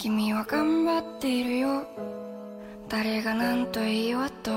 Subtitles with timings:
[0.00, 1.82] 君は頑張っているよ。
[2.88, 4.52] 誰が何と言おうと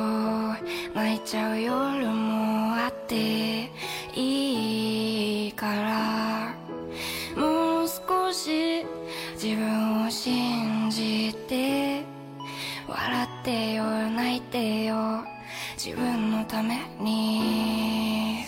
[0.93, 3.71] 泣いちゃう夜もあって
[4.15, 6.53] いいから。
[7.35, 8.85] もう少し
[9.33, 12.03] 自分を信じて。
[12.87, 15.25] 笑ってよ泣いてよ。
[15.75, 18.45] 自分のために。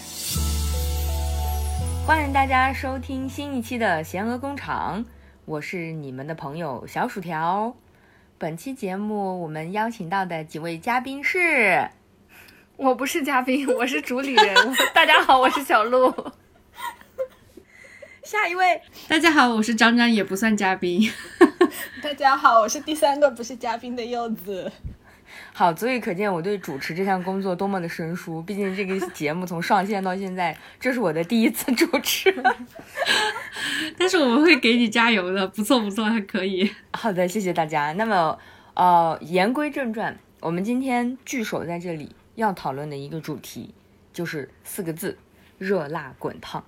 [2.05, 5.03] 欢迎大家收听新一期的贤鹅工厂，
[5.45, 7.75] 我是你们的朋友小薯条。
[8.37, 11.89] 本期节目我们邀请到的几位嘉宾是，
[12.77, 14.55] 我不是嘉宾， 我是主理人。
[14.95, 16.13] 大家好，我是小鹿。
[18.23, 21.11] 下一位，大家好，我是张张，也不算嘉宾。
[22.01, 24.71] 大家好，我是第三个不是嘉宾的柚子。
[25.55, 28.41] 好，足以可见我对主持这项工作多么的生疏。
[28.41, 32.33] 毕竟这个节目从上线到现在，这是我的第一次主持。
[33.95, 36.71] 但是我们会给你加油的，不错不错，还可以。
[36.91, 37.91] 好的，谢谢大家。
[37.93, 38.39] 那么，
[38.73, 43.75] 呃，言归正传，我们今天聚首在这里要讨论的一个主题
[44.11, 45.19] 就是四个字：
[45.59, 46.63] 热辣滚烫。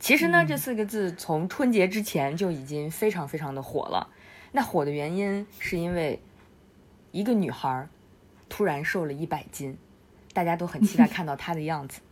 [0.00, 4.08] 其实呢，这四个字从春节之前就已经非常非常的火了。
[4.52, 6.18] 那火的原因是因为
[7.16, 7.88] 一个女孩
[8.50, 9.78] 突然瘦了一百斤，
[10.34, 12.02] 大家都很期待看到她的样子。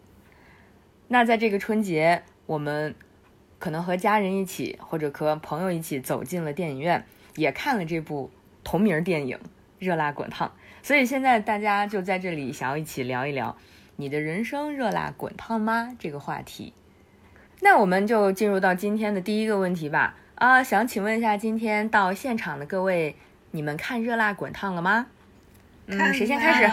[1.09, 2.95] 那在这个春节，我们
[3.59, 7.05] 可能和家人一起，或者和朋友一起走进了电影院，
[7.37, 8.31] 也看了这部
[8.65, 9.37] 同名电影
[9.79, 10.49] 《热辣滚烫》。
[10.83, 13.55] 所以现在大家就在这里想要一起聊一聊
[13.97, 15.95] 你的人生热辣滚烫吗？
[15.99, 16.73] 这个话题。
[17.61, 20.17] 那我们就进入到今天的第一个问题吧。
[20.37, 23.17] 啊，想请问一下，今天到现场的各位，
[23.55, 25.07] 你们看《热辣滚烫》了吗？
[25.87, 26.65] 嗯，谁先开始？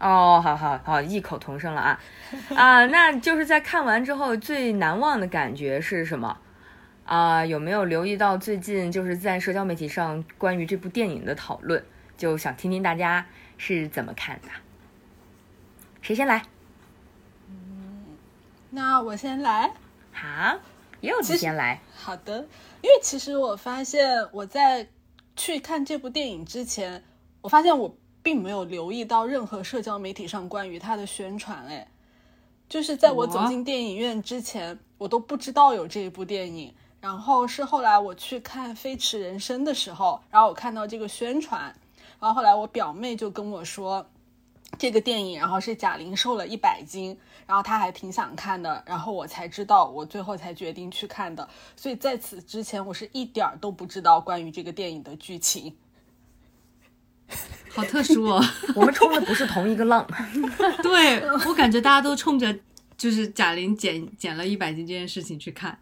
[0.00, 2.00] 哦，好好好，异口同声了啊
[2.56, 2.86] 啊！
[2.86, 6.38] 那就是在看完之后最难忘的感觉是什么？
[7.04, 11.84] 啊，有没有留意到最近就是在社交媒体上关于这部电影的讨论？
[12.16, 13.26] 就想听听大家
[13.58, 14.48] 是怎么看的。
[16.00, 16.40] 谁先来？
[17.50, 18.16] 嗯
[18.70, 19.70] 那我先来。
[20.12, 20.58] 好，
[21.02, 21.78] 柚子先来。
[21.94, 22.38] 好的，
[22.80, 24.88] 因为其实我发现我在
[25.36, 27.04] 去看这部电影之前，
[27.42, 31.66] 我发现我并没有留意到任何社交媒体上关于它的宣传。
[31.66, 31.86] 哎，
[32.68, 36.74] 就是在我走进电影院之前，我都不知道有这一部电影。
[37.00, 41.62] 然后是后来我去看《飞驰人生》的时候，然后我看到这个宣传，
[42.18, 44.04] 然后后来我表妹就跟我说。
[44.78, 47.16] 这个电影，然后是贾玲瘦了一百斤，
[47.46, 51.48] 然后她还挺想看的，然后我才知道，我最后才决定去看的。
[51.74, 55.74] 所以在此之前，我是一点儿都不知道关于这个电影的剧情。
[57.74, 58.44] 好特殊哦，
[58.76, 60.06] 我们冲的不是同一个浪。
[60.82, 62.54] 对我感觉大家都冲着
[62.98, 65.78] 就是贾玲减减了一百斤这件事情去看。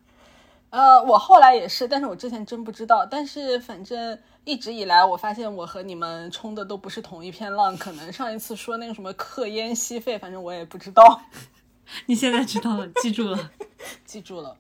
[0.71, 3.05] 呃，我后来也是，但是我之前真不知道。
[3.05, 4.19] 但是反正。
[4.45, 7.75] 一直以来，我发现我和你们冲的都不是同一片浪。
[7.79, 11.23] 可能上一次说那个什么客烟吸费，反正我也不知道。
[12.05, 13.51] 你现在知道了，记住了，
[14.05, 14.55] 记住了。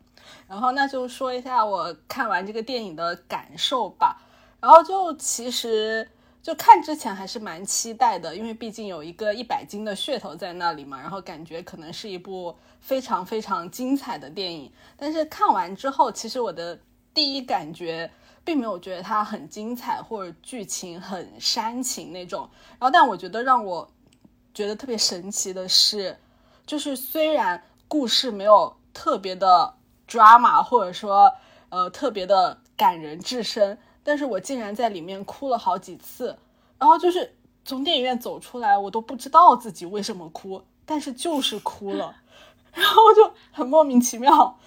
[0.48, 4.22] 然后那就说一下我看完这个电影的感受吧。
[4.58, 6.08] 然后就其实
[6.42, 10.98] 就看之前还是蛮期待的，因为毕竟有一个一百斤的噱头在那里嘛。
[10.98, 14.72] 然后感觉可能是一部非常非常精彩的电影。
[14.96, 16.80] 但是看完之后，其实我的
[17.12, 18.10] 第一感觉。
[18.44, 23.88] 并没有觉得它很精彩或者剧情很煽情那种，然后但我觉得让我
[24.52, 26.18] 觉得特别神奇的是，
[26.66, 29.74] 就是虽然故事没有特别的
[30.06, 31.32] drama 或者说
[31.70, 36.38] 呃特别的感人至深，但是我竟然在里面哭了好几次，
[36.78, 37.34] 然后就是
[37.64, 42.14] 从电影院走出来，我都不知道自己为什么哭，但是就是哭了，
[42.74, 44.58] 然后就很莫名其妙。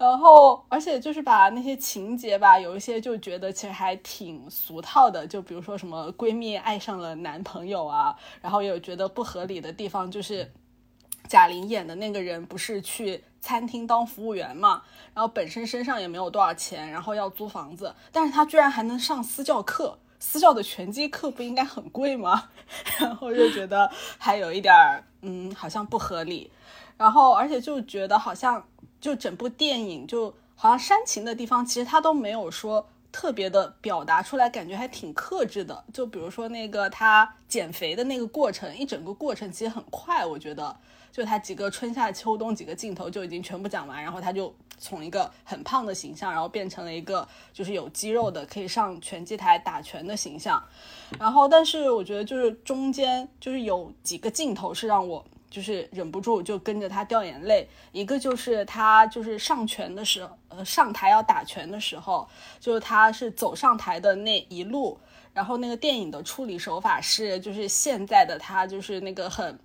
[0.00, 10.50] 然后，而且就是把那些情节吧，有一些就觉得其实还挺俗套的，就比如说什么闺蜜爱上了男朋友啊，然后有觉得不合理的地方，就是
[11.28, 22.48] 贾玲演的那个人不是去餐厅当服务员嘛，然后本身身上也没有多少钱，然后要租房子，但是他居然还能上私教课，私教的拳击课不应该很贵吗？
[22.98, 26.50] 然后就觉得还有一点儿，嗯，好像不合理，
[26.96, 28.64] 然后而且就觉得好像。
[29.00, 35.82] 就整部电影就好像煽情的地方，其实他都没有说特别的表达出来，感觉还挺克制的。
[35.92, 40.76] 就比如说那个他减肥的那个过程，一整个过程其实很快，我觉得
[41.10, 50.62] 就他几个春夏秋冬几个镜头就已经全部讲完，然后他就从一个很胖的形象，然后变成了一个就是有肌肉的可以上拳击台打拳的形象。
[51.18, 55.24] 然后，但是我觉得就是中间就是有几个镜头是让我。
[55.50, 62.26] 就是忍不住就跟着他掉眼泪，一个就是他就是上拳的时候，呃上台要打拳的时候，
[62.58, 64.98] 就是他是走上台的那一路，
[65.34, 69.58] 然后那个电影的处理手法是就是现在的他就是那个很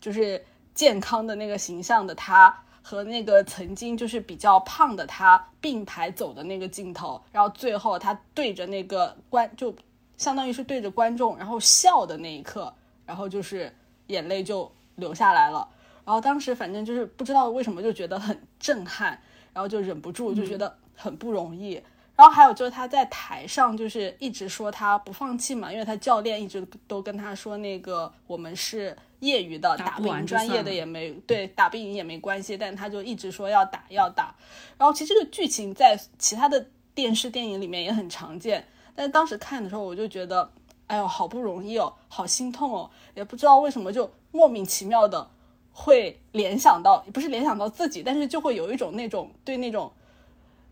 [0.00, 0.44] 就是
[0.74, 2.62] 健康的那个形象的他。
[2.82, 9.72] 和那个曾经就是比较胖的他并排走的那个镜头，然后最后他对着那个观，就
[10.16, 13.72] 相当于是对着观众，然后笑的那一刻，然后就是
[14.06, 14.68] 眼泪就
[15.00, 15.68] 流下来了。
[16.04, 19.20] 然后当时反正就是不知道为什么就觉得很震撼，
[19.52, 21.82] 然后就忍不住就觉得很不容易。
[22.14, 28.96] 然后还有就是他在台上就是一直说他不放弃嘛，因为他教练一直都跟他说那个我们是。
[29.20, 34.34] 业余的打不赢，专业的也没对，打不赢也没关系，但他就一直说要打要打。
[34.78, 40.50] 然后其实这个剧情在其他的电视电影里面也很常见，但是当时看的时候我就觉得，
[40.90, 45.30] 哎呦，好不容易哦，好心痛哦，也不知道为什么就莫名其妙的
[45.72, 49.92] 会联想到，不是联想到自己，但是就会有一种那种对那种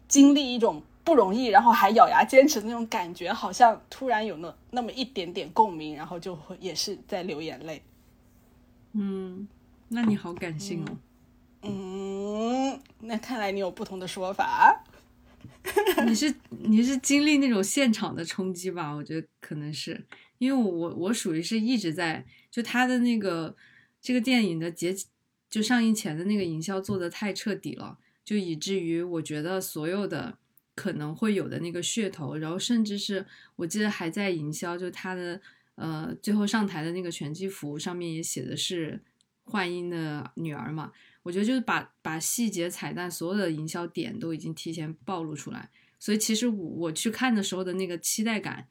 [0.08, 7.80] 经历一种不容易，然后还咬牙坚持的那种感觉，好像突然有那那么一点点共鸣，然后就会也是在流眼泪。
[8.94, 9.46] 嗯，
[9.86, 10.96] 那你好感性哦。
[11.62, 14.82] 嗯，那看来你有不同的说法。
[16.06, 18.92] 你是你是经历那种现场的冲击吧？
[18.92, 20.04] 我觉得可能是
[20.38, 23.56] 因为我我属于是一直在就他的那个
[24.00, 24.94] 这个电影的节
[25.50, 30.38] 就上映前的那个营销做的太彻底了，就以至于我觉得所有的
[30.74, 33.26] 可能会有的那个噱头，然后甚至是
[33.56, 35.40] 我记得还在营销就他的。
[35.80, 39.00] 呃，最后上台的那个拳击服上面也写的是
[39.44, 40.90] 幻音的女儿嘛？
[41.22, 48.66] 我觉得就是把把细节彩蛋所有的营销点都已经提前暴露出来，所以其实我我去看的时候的那个期待感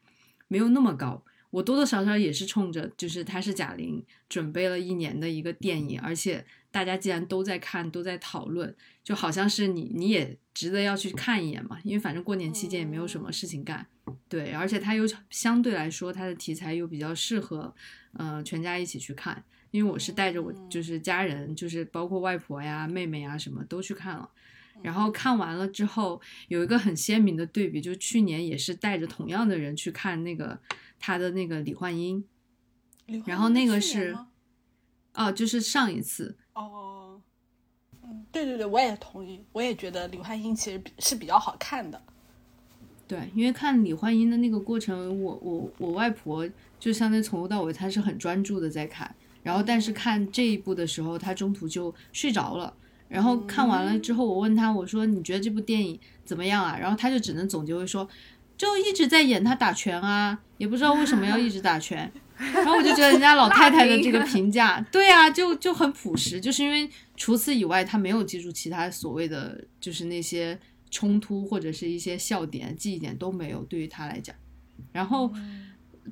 [0.48, 1.24] 没有那么高。
[1.50, 13.86] 我多多少少也是冲着就是他是贾玲准备了一年的一个电影，而且大家既然都在看都在讨论，就好像是你你也值得要去看一眼嘛，因为反正过年期间也没有什么事情干。
[14.28, 17.74] 对，而且它又相对来说，它的题材又比较适合，
[18.12, 19.42] 呃，全家一起去看。
[19.70, 24.28] 因为我是带着我就是家人，就是包括外婆呀、妹妹呀什么都去看了。
[24.80, 30.56] 然后看完了之后，有一个很鲜明的对比，就去年也是带着同样的人去看那个
[31.00, 32.24] 他的那个李焕英，
[33.26, 34.16] 然后那个是，
[35.14, 36.36] 哦，就是上一次。
[36.52, 37.20] 哦，
[38.04, 42.00] 嗯，对对对，我也同意，我也觉得李焕英其实是比较好看的。
[43.08, 46.48] 对，因为看李焕英的那个过程，我我我外婆
[46.78, 49.12] 就相当于从头到尾，她是很专注的在看。
[49.42, 52.72] 然后，但是看这一部的时候，他中途就睡着了。
[53.08, 56.76] 然后看完了之后，我问他，我说你觉得这部电影怎么样啊？
[56.78, 58.08] 然后他就只能总结为说，
[58.56, 62.10] 就一直在演他打拳啊，也不知道为什么要一直打拳。
[62.36, 70.58] 然后我就觉得人家老太太的这个评价，对啊，就就很朴实，就是因为除此以外，他没有记住其他所谓的就是那些。
[70.90, 74.34] 冲突或者是一些笑点、记忆点都没有，对于他来讲。
[74.90, 75.30] 然后，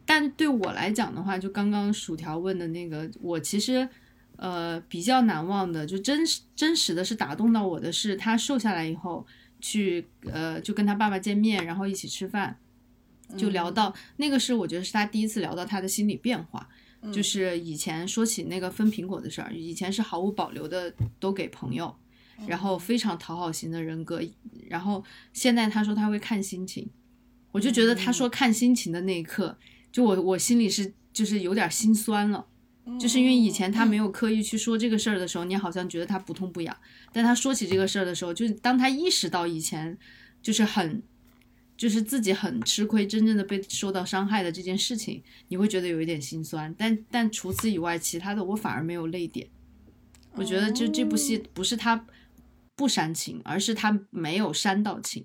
[0.04, 3.88] 但对我来讲的话，就刚刚薯条问的那个，我其实
[4.36, 9.26] 呃比较难忘的，就真实真实的是打动到我的是，他瘦下来以后
[9.60, 12.58] 去呃就跟他爸爸见面，然后一起吃饭，
[13.36, 16.68] 就聊到那个是我觉得是他第一次聊到他的心理变化，
[17.12, 21.94] 就是以前说起那个分苹果的事儿，以前是毫无保留的都给朋友。
[22.46, 24.20] 然后非常讨好型的人格，
[24.68, 25.02] 然后
[25.32, 26.86] 现在他说他会看心情，
[27.50, 29.56] 我就觉得他说看心情的那一刻，
[29.96, 32.46] 就我我心里是就是有点心酸了，
[33.00, 36.76] 就是因为以前他没有刻意去说这个事儿的时候，你好像觉得他不痛不痒，
[37.14, 39.96] 但他说起这个事儿的时候，就是当他意识到以前
[40.42, 41.02] 就是很
[41.78, 49.48] 就是自己很吃亏，真正的被受到伤害的这件事情，你会觉得有一点心酸，但但除此以外，其他的我反而没有泪点，
[50.32, 52.06] 我觉得就这部戏不是他。
[52.78, 55.24] 不煽情，而是他没有煽到情，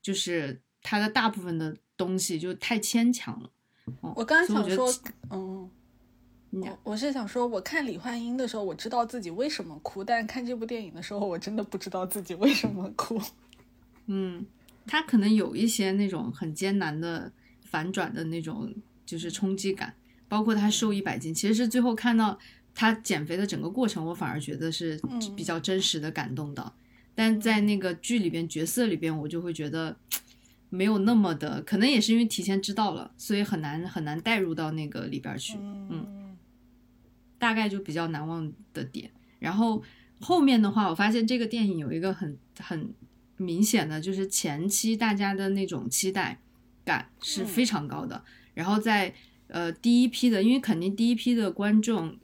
[0.00, 3.50] 就是他的大部分的东西就太牵强了。
[4.00, 4.92] 我刚刚想说，
[5.30, 5.70] 嗯，
[6.50, 13.20] 我我是想说，我看李焕英的时候，我知道自己为什么哭，但看这部电影的时候，我真的不知道自己为什么哭。
[14.06, 14.46] 嗯，
[14.86, 17.30] 他可能有一些那种很艰难的
[17.62, 18.72] 反转的那种，
[19.04, 19.94] 就是冲击感，
[20.28, 22.38] 包括他瘦一百斤，其实是最后看到
[22.74, 25.00] 他减肥的整个过程，我反而觉得是
[25.36, 26.72] 比较真实的感动的。
[27.14, 29.96] 但在那个剧里边角色里边，我就会觉得
[30.70, 35.56] 没有那么的，可能也是因为提前知道了，所以很难很难带入到那个里边去。
[35.58, 36.36] 嗯，
[37.38, 39.10] 大概就比较难忘的点。
[39.38, 39.82] 然后
[40.20, 42.92] 后面的话，我发现这个电影有一个很很
[43.36, 46.40] 明显的，就是前期大家的那种期待
[46.84, 48.24] 感是非常高的。
[48.54, 49.14] 然后在
[49.48, 52.16] 呃第一批的，因为肯定第一批的观众。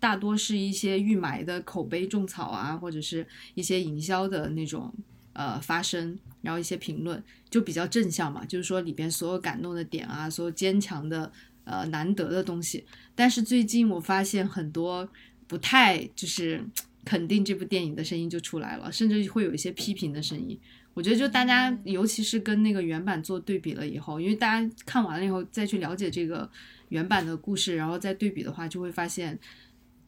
[0.00, 4.92] 大多是一些预埋的口碑种草啊，或者是一些营销的那种
[5.34, 11.30] 呃发声，然后一些评论就比较正向嘛，就是说里边所有感动的点啊，所有坚强的
[11.64, 12.84] 呃难得的东西。
[13.14, 15.08] 但是最近我发现很多
[15.46, 16.64] 不太就是
[17.04, 20.58] 肯定这部电影的声音就出来了，甚至会有一些批评的声音。
[20.94, 26.48] 我觉得就大家，尤其是跟那个原版做对比了以后，因为大家看完了以后再去了解这个
[26.90, 29.36] 原版的故事，然后再对比的话，就会发现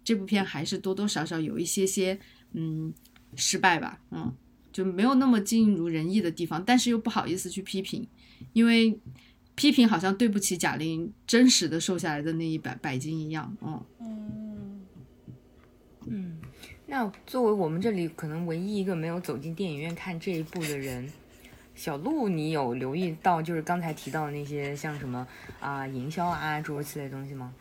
[0.05, 2.17] 这部片还是多多少少有一些些
[2.53, 2.95] 嗯
[3.35, 4.33] 失败吧，嗯，
[4.77, 8.07] 就没有那么尽如人意的地方，但是又不好意思去批评，
[8.53, 9.01] 因为
[9.55, 13.57] 批评好像对不起贾玲真实的瘦下来的那一百百斤一样，
[13.99, 14.85] 嗯。
[16.09, 16.39] 嗯，
[16.85, 21.11] 那作为我们这里可能唯一一个没有走进电影院看这一部的人，
[21.75, 25.27] 小鹿，你有留意到就是刚才提到的那些像什么
[25.59, 27.55] 啊营销啊诸如此类东西吗？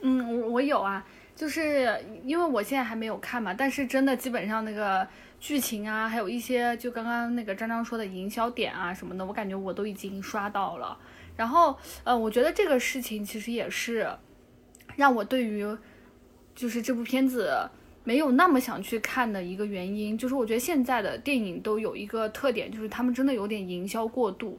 [0.00, 1.06] 嗯，我我有啊，
[1.36, 5.06] 就是因为我现在还没有看嘛，但是真的基本上那个
[5.38, 10.98] 剧情啊，还有一些就刚刚那个张张说的营销点啊什么的，我感觉我都已经刷到了。
[11.36, 14.08] 然后，呃，我觉得这个事情其实也是
[14.96, 15.64] 让我对于
[16.54, 17.68] 就是这部片子
[18.04, 24.58] 没有那么想去看的一个原因，就是我觉得现在的电影都有一个特点，就是他们真的有点营销过度，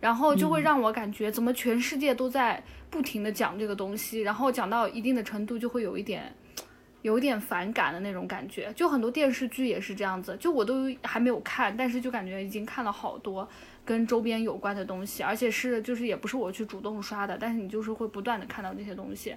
[0.00, 6.34] 然后就会让我感觉怎么全世界都在不停的讲这个东西，然后讲到一定的程度就会有一点。
[7.06, 13.48] 有点反感的那种感觉，就很多电视剧也是这样子，就我都还没有看，但是就感觉已经看了好多
[13.84, 19.36] 跟周边有关的东西，而且是就是也不是我去主动刷的，但是你就是会不断的看到这些东西，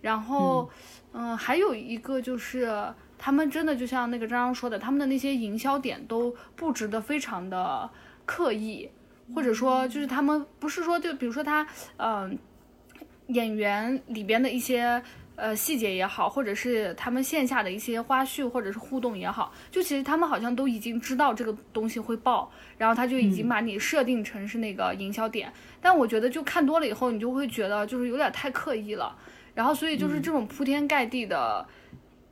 [0.00, 0.70] 然后，
[1.12, 2.72] 嗯、还有一个就是
[3.18, 7.90] 他们真的就像那个张张说的，他们的那些营销点都布置的非常的
[8.24, 8.88] 刻意，
[9.34, 11.66] 或者说就是他们不是说就比如说他，
[11.98, 12.38] 嗯、
[13.26, 15.02] 演员里边的一些
[15.40, 25.52] 呃细节也好，或者是他们线下的一些花絮或者是互动也好，就其实他们好像都已经知道这个东西会爆，然后他就已经把你设定成是那个营销点。
[25.80, 29.16] 但我觉得就看多了以后，你就会觉得就是有点太刻意了。
[29.54, 31.66] 然后所以就是这种铺天盖地的。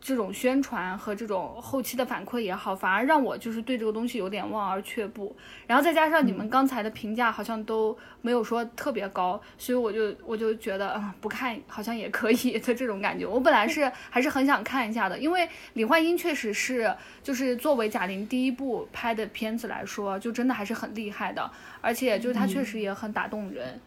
[0.00, 5.34] 这种宣传和这种后期的反馈也好，反而让我就是对这个东西有点望而却步。
[5.66, 13.26] 然后再加上你们刚才的评价好像都没有说特别高，所以我就我就觉得，嗯，不看好像也可以的这种感觉。
[13.26, 21.50] 我本来是还是很想看一下的，因为李焕英确实是就是作为贾玲第一部拍的片子来说，就真的还是很厉害的，
[21.80, 23.80] 而且就是她确实也很打动人。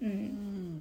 [0.00, 0.80] 嗯，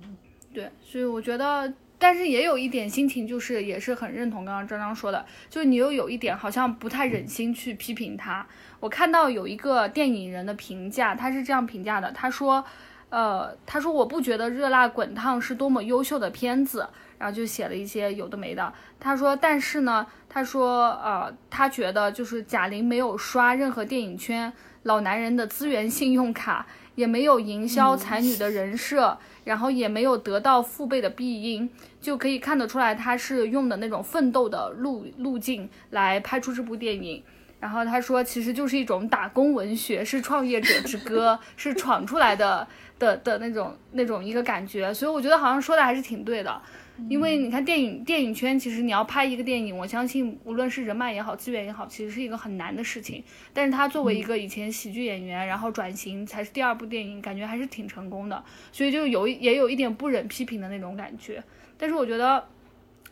[0.54, 1.74] 对，所以我觉得。
[2.03, 8.45] 但是也有一点心情，就是也是很认同刚刚张张说的，就是你又有一点好像不太忍心去批评他。
[8.81, 12.62] 我看到有一个电影人的评价，他是这样评价的，他说，
[13.07, 16.86] 呃，他说我不觉得《热辣滚烫》是多么优秀的片子，
[17.17, 18.74] 然后就写了一些有的没的。
[19.00, 24.51] 他说，但是呢，他说，呃，他觉得就是贾玲没有刷任何电影圈
[24.83, 29.17] 老男人的资源信用卡，也没有营销才女的人设。
[29.44, 31.70] 然后也没有得到父辈的庇荫，
[32.00, 37.24] 就可以看得出来他是用的那种奋斗的路路径来拍出这部电影。
[37.60, 42.68] 然后他说，其实就是一种打工文学，是创业者之歌， 是闯出来的
[43.00, 44.94] 的的那种那种一个感觉。
[44.94, 46.62] 所以我觉得好像说的还是挺对的。
[47.10, 53.24] 因为你看电影电影圈，其实你要拍一个电影，我相信无论是人脉也好，资源也好，其实是一个很难的事情。
[53.52, 58.44] 但是他作为一个以前喜剧演员，然后转型才是第二部电影，感觉还是挺成功的。
[58.72, 61.44] 所以就有也有一点不忍批评的那种感觉。
[61.78, 62.48] 但是我觉得，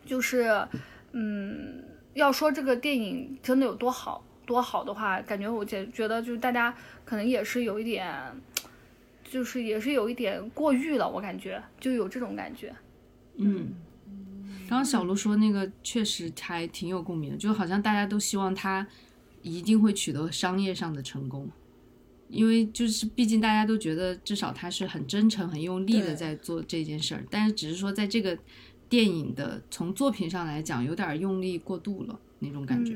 [0.06, 0.68] 就是
[1.14, 1.84] 嗯，
[2.14, 6.72] 要说这个电影真的有多好多好的话，感觉我觉觉得就是大家
[7.04, 8.14] 可能也是有一点，
[9.24, 12.72] 就是也是有一点过誉了，我感觉就有这种感觉。
[13.38, 13.74] 嗯，
[14.68, 18.88] 刚刚小卢说那个确实还挺有共鸣的，就好像大家都希望他
[19.42, 21.50] 一定会取得商业上的成功，
[22.30, 28.38] 因为就是毕竟大家都觉得至少他是很真诚、很用力的在做这件事儿，但是只是说在这个
[28.88, 32.96] 电影的从作品上来讲，有点用力过度了那种感觉。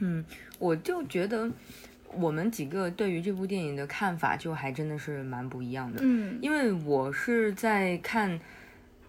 [0.00, 0.24] 嗯，
[0.58, 1.48] 我就觉得
[2.18, 6.00] 我们几个对于这部电影的看法就还真的是蛮不一样的。
[6.02, 8.38] 嗯因为我是在看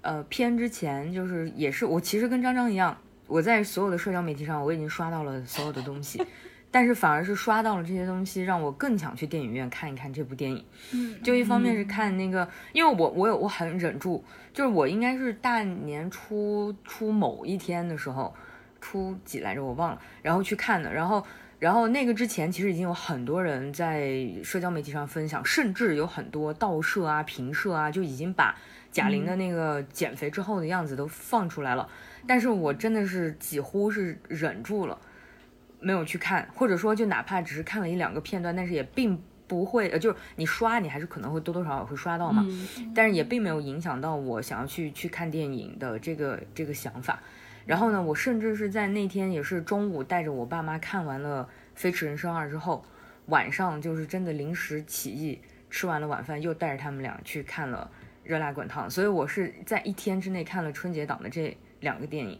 [0.01, 2.97] 呃片之前，就是也是我其实跟张张一样，
[3.27, 6.21] 我在所有的社交媒体上我已经刷到了所有的东西，
[6.69, 10.63] 但是反而是刷到了这些东西，让我更想去电影院看一看这部电影。
[10.93, 18.33] 嗯，就一方面是看那个，因为我我有我很忍住，就是我应该是大年初初某一天的时候，
[18.81, 21.25] 初几来着我忘了，然后去看的，然后
[21.59, 28.55] 然后那个之前其实已经有很多人在社交媒体上分享，甚至有很多盗摄啊、评摄啊，就已经把
[28.91, 31.89] 贾玲的那个减肥之后的样子都放出来了，
[32.27, 34.97] 但是我真的是几乎是忍住了。
[35.81, 47.21] 没有去看，或者说就哪怕只是看了一两个片段，但是也并不会，呃，就是你刷你还是可能会多多少少会刷到嘛，嗯但是也并没有影响到我想要去去看电影的这个这个想法。
[47.65, 51.43] 然后呢，我甚至是在那天也是中午带着我爸妈看完了
[51.74, 52.86] 《飞驰人生二》之后，
[53.27, 57.89] 晚上就是真的临时起意，吃完了晚饭又带着他们俩去看了
[58.24, 62.39] 《热辣滚烫》，所以我是在一天之内看了春节档的这两个电影。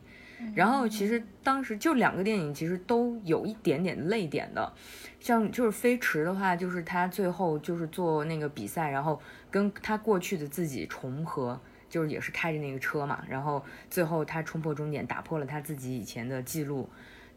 [0.54, 4.74] 然后其实当时就两个电影，其实都有一点点泪点的，
[5.20, 11.60] 像就是飞驰的话，就是他最后就是做那个比赛，然后跟他过去的自己重合，
[11.96, 16.90] 就是也是开着那个车嘛，然后最后他冲破终点，打破了他自己以前的记录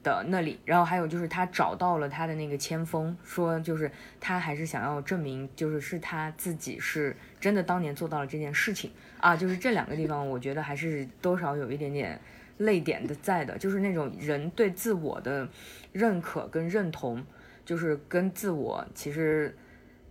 [0.03, 3.89] 的那里，然后还有就是他找到了他的那个前锋，说就是
[4.19, 12.21] 他还是想要证明，就是是他自己是真的当年做到了这件事情啊，就是这两个地方，我觉得还是多少有一点点。
[12.59, 15.49] 泪点的在的，就是那种人对自我的
[15.93, 17.25] 认可跟认同，
[17.65, 19.57] 就是跟自我其实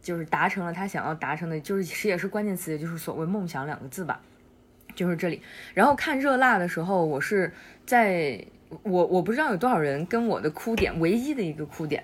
[0.02, 4.22] 就是达成了他想要达成的，就是其实也是关键词，也就是所谓梦想两个字吧，
[4.98, 5.42] 就是这里。
[5.74, 7.54] 然后看热辣的时候，我是
[7.86, 8.44] 在
[8.84, 12.04] 我我不知道有多少人跟我的哭点，唯一的一个哭点，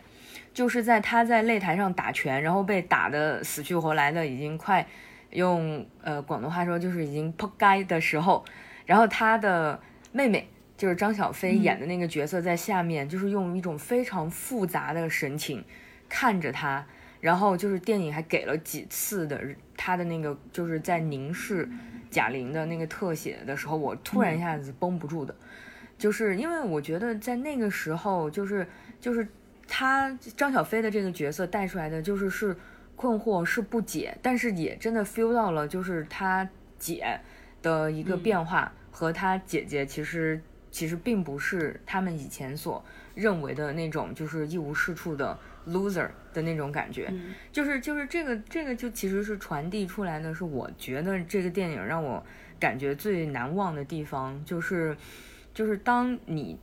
[0.53, 4.87] 就是在他在擂台上打拳，然后被打的死去活来的，已经快
[5.31, 8.45] 用呃广东话说就是已经扑街的时候，
[8.85, 9.77] 然后他的。
[10.15, 10.47] 妹妹
[10.77, 15.65] 就是张小飞演的那个角色，在下面就是用一种非常复杂的神情
[16.07, 16.85] 看着他，
[17.23, 19.41] 然后就是电影还给了几次的
[19.77, 21.65] 他的那个就是在凝视
[22.11, 25.33] 贾玲的那个特写的时候，我突然一下子绷不住的，
[25.97, 28.67] 就是因为我觉得在那个时候，就是
[28.99, 29.25] 就是
[29.65, 32.53] 他张小飞的这个角色带出来的就是是
[32.97, 37.21] 困惑是不解，但是也真的 feel 到了就是他姐
[37.61, 38.69] 的一个变化。
[38.91, 40.39] 和他姐姐其实
[40.69, 42.83] 其实并不是他们以前所
[43.15, 52.23] 认为的那种，就是一无是处的 loser 的那种感觉，嗯、就是就是这个这个就其实是传递出来的是，我觉得这个电影让我
[52.59, 54.95] 感觉最难忘的地方，就是
[55.53, 56.57] 就是当你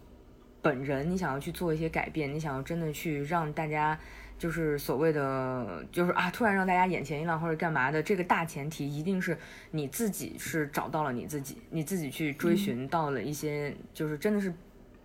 [0.62, 3.98] 本人你想要去做一些改变，你想要真的去让大家。
[4.40, 9.36] 就是所谓的，就是啊，突然让大家眼前一亮或者干嘛的，这个大前提一定是
[9.70, 14.50] 你自己是找到了你自己，你自己去追寻到了一些，就是真的是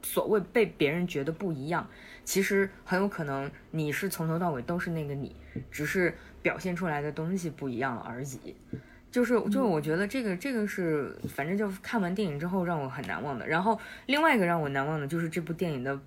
[0.01, 1.85] 所谓被别人觉得不一样，
[2.25, 5.33] 其实很有可能你是从头到尾都是那个你，
[5.71, 8.53] 只是表现出来的东西不一样了而已。
[9.09, 13.47] 就是就是我觉得这个这个是，反正就看完电影之后让我很难忘的。
[13.47, 15.97] 然后另外一个让我难忘的就是这部电影的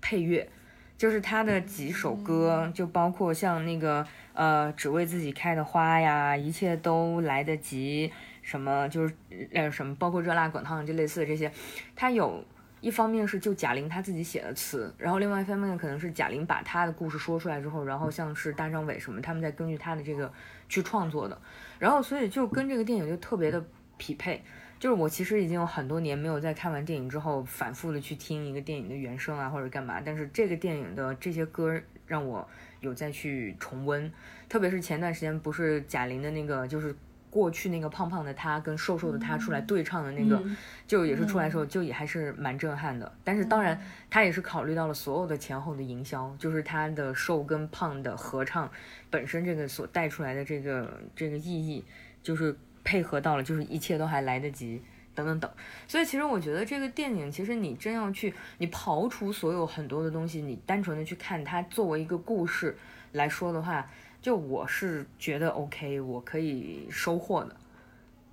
[0.00, 0.48] 配乐。
[0.96, 9.12] 就是它的几首歌，就包括像那个呃，只为自己开的花呀，一切都来得及，什么就是
[9.52, 11.50] 呃什么，包括热辣滚烫这类似的这些，
[11.96, 12.44] 它有
[12.84, 20.30] 一方面是就贾玲她自己写的词，然后另外一方面可能是贾玲把她的故事说出来之后，然后像是大张伟什么，他们在根据他的这个
[20.68, 21.40] 去创作的，
[21.78, 23.64] 然后所以就跟这个电影就特别的
[23.96, 24.42] 匹配。
[24.78, 32.46] 就是我其实已经有很多年没有在看完电影之后反复的去听一个电影的原声啊或者干嘛，但是这个电影的这些歌让我
[32.80, 34.12] 有再去重温，
[34.46, 36.94] 特别是前段时间不是贾玲的那个就是
[37.34, 40.40] 过去那个胖胖的他跟瘦瘦的他出来对唱的那个，
[40.86, 43.12] 就也是出来的时候就也还是蛮震撼的。
[43.24, 43.76] 但是当然
[44.08, 48.70] 他也是考虑到了所有的前后的营销，就是他的瘦跟胖的合唱
[49.10, 51.84] 本身这个所带出来的这个这个意义，
[52.22, 52.56] 就是。
[52.86, 54.78] 配合到了，就是一切都还来得及，
[55.14, 55.50] 等等等。
[55.88, 62.76] 所以其实我觉得这个电影，其实你真要去，你刨除所有很多的东西，你单纯的去看它作为一个故事
[63.12, 63.90] 来说的话，
[64.24, 67.54] 就我是觉得 OK，我可以收获的。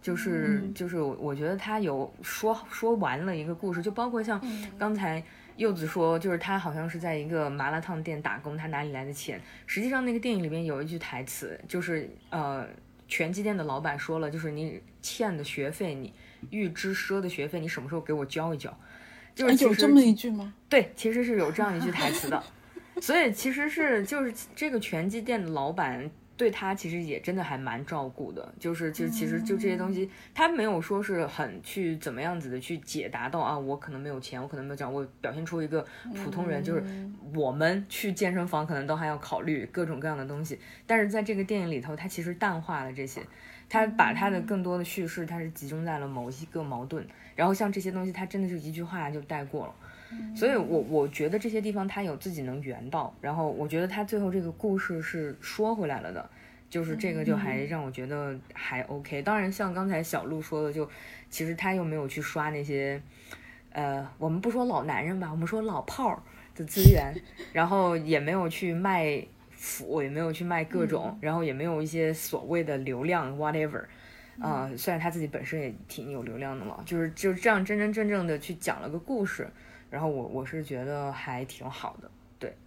[0.01, 4.41] 就是就是我我觉得他有说说完了一个故事，就包括像
[4.79, 5.21] 刚才
[5.57, 9.41] 柚子说，就是他好像是在一个麻辣烫店打工，他哪里来的钱？
[9.67, 12.65] 实际上那个电影里面有一句台词，就是呃。
[13.07, 16.13] 拳击店的老板说了，就是你欠的学费，你
[16.49, 18.73] 预支赊的学费，你什么时候给我交一交？
[19.35, 20.53] 就是有这么一句吗？
[20.69, 22.41] 对，其实是有这样一句台词的，
[22.99, 36.83] 所以其实是就是这个拳击店的老板对他其实也真的还蛮照顾的，就是就其实就这些东西，他没有说是很去怎么样子的去解答到啊，我可能没有钱，我可能没有这样，我表现出一个普通人，就是
[37.35, 43.21] 我们去健身房可能都还要考虑各种各样的东西，但是在这个电影里头，他其实淡化了这些，
[43.69, 49.75] 他把他的更多的叙事，他是集中在了某一个矛盾，然后像这些东西，他真的就一句话就带过了。
[50.35, 56.29] 所以，我我觉得这些地方他有自己能圆到，然后我觉得他最后这个故事是说回来了的，
[56.69, 59.21] 就是这个就还让我觉得还 OK。
[59.21, 60.89] 当然，像刚才小鹿说的，就
[61.29, 63.01] 其实他又没有去刷那些，
[63.71, 66.15] 呃，我们不说老男人吧，我们说老炮儿
[66.55, 67.13] 的的资源，
[67.53, 73.83] 然后也没有去卖腐，也没有去卖各种，然后也没有一些所谓的流量 whatever。
[74.39, 79.47] 啊、虽然他自己本身也挺有流量的嘛，就是就这样真真正正的去讲了个故事，
[79.91, 82.57] 然后我我是觉得还挺好的，对。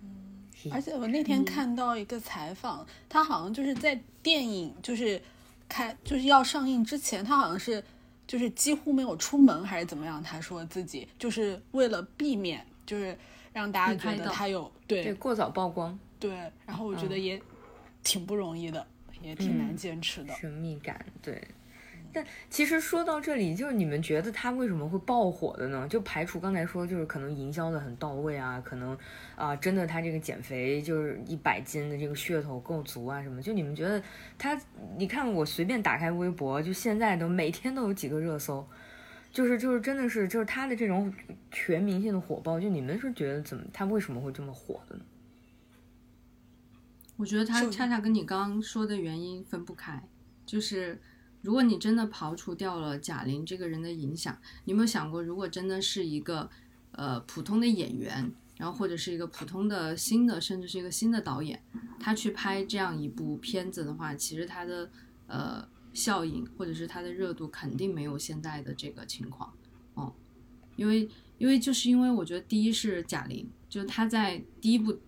[0.70, 5.20] 而且我那天看到一个采访，他好像就是在电影就是
[5.68, 7.82] 开就是要上映之前，他好像是
[8.26, 10.22] 就是几乎没有出门还是怎么样。
[10.22, 13.14] 他说自己就是为了避免就是
[13.52, 16.30] 让大家觉得他有对对过早曝光，对，
[16.64, 17.38] 然后我觉得也
[18.02, 18.86] 挺不容易的，
[19.20, 20.32] 也挺难坚持的。
[20.34, 21.46] 神秘感，对。
[22.14, 25.86] 但其实说到这里，就是你们觉得他为什么会爆火的呢？
[25.88, 28.96] 就排除刚才说，就是可能营销的很到位啊，可能
[29.34, 33.42] 啊、真的他这个减肥就是一百斤的这个噱头够足啊什么。
[33.42, 34.00] 就你们觉得
[34.38, 34.58] 他，
[34.96, 38.66] 你看我随便打开微博，就现在都每天都有几个热搜，
[39.32, 41.12] 就是就是真的是就是他的这种
[41.50, 45.04] 全民性的火爆，就你们是觉得怎么他为什么会这么火的呢？
[47.16, 50.02] 我觉得它恰恰跟你刚刚说的原因分不开，
[50.44, 51.00] 就是
[51.44, 56.48] 如果你真的刨除掉了贾玲这个人的影响，你有没有想过，如果真的是一个
[56.92, 61.62] 呃普通的演员，然后或者是一个普通的新的，甚至是一个新的导演，
[62.00, 64.90] 他去拍这样一部片子的话，其实他的
[65.26, 69.52] 呃效应或者是他的热度肯定没有现在的这个情况，
[69.92, 70.14] 哦，
[70.76, 74.98] 因为因为就是因为我觉得第一是贾玲，就是她在第一部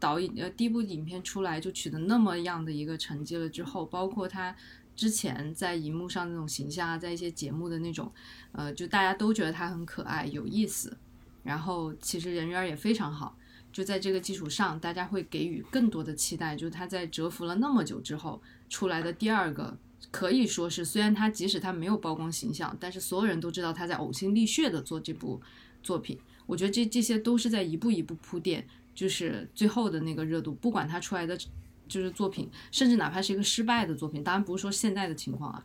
[0.00, 4.56] 导演呃第一部影片出来就取得那么样的一个成绩了之后，包括她
[4.96, 8.10] 之前在荧幕上那种形象啊，在一些节目的那种，
[8.52, 10.96] 呃，就大家都觉得她很可爱有意思，
[11.44, 13.36] 然后其实人缘也非常好。
[13.72, 16.56] 就在这个基础上，大家会给予更多的期待。
[16.56, 19.76] 就是她在蛰伏了那么久之后出来的第二个，
[20.10, 25.42] 可以说是虽然她即使她没有曝光形象，但是所有人都知道她在呕心沥血的做这部
[25.82, 26.18] 作品。
[26.46, 31.38] 我觉得这这些都是在一步一步铺垫，就是最后的那个热度，不管他出来的
[31.88, 35.64] 就是作品，甚至哪怕是一个失败的作品，当然不是说现在的情况啊，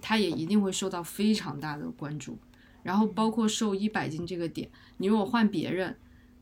[0.00, 2.38] 他也一定会受到非常大的关注。
[2.82, 5.94] 然后包括瘦一百斤这个点，你如果换别人，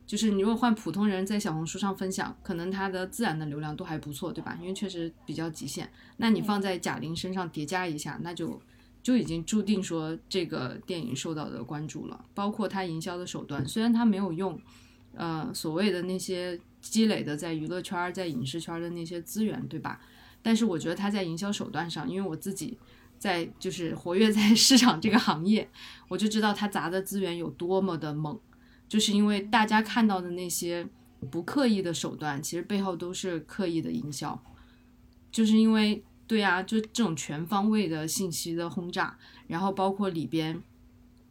[0.06, 4.56] 就是你如果换普通人在小红书上分享，可能他的自然的流量都还不错，对吧？
[4.60, 5.90] 因为确实比较极限。
[6.18, 8.62] 那你放在贾玲身上叠加一下，那就
[9.02, 12.24] 就已经注定说这个电影受到的关注了。
[12.34, 14.58] 包括他营销的手段，虽然他没有用，
[15.14, 20.00] 呃，所谓的那些积累的在娱乐圈、在影视圈的那些资源，对吧？
[20.42, 22.78] 但是我觉得他在营销手段上，因为我自己
[23.18, 25.68] 在就是活跃在 市场这个行业，
[26.08, 28.38] 我就知道他砸的资源有多么的猛。
[28.88, 30.86] 就是因为大家看到的那些
[31.30, 34.40] 不刻意的手段，其实背后都是刻意的营销。
[35.30, 40.62] 就是因为对啊，就这种全方位的信息的轰炸，然后包括里边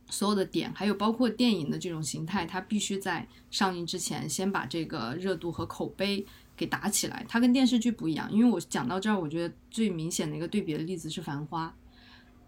[0.09, 7.25] 所有的点，还有包括电影的这种形态，它必须在上映之前先把这个热度和口碑给打起来。
[7.27, 11.67] 它跟电视剧不一样，因为我讲到这儿，我觉得最明显的一个对比的例子是《繁花》，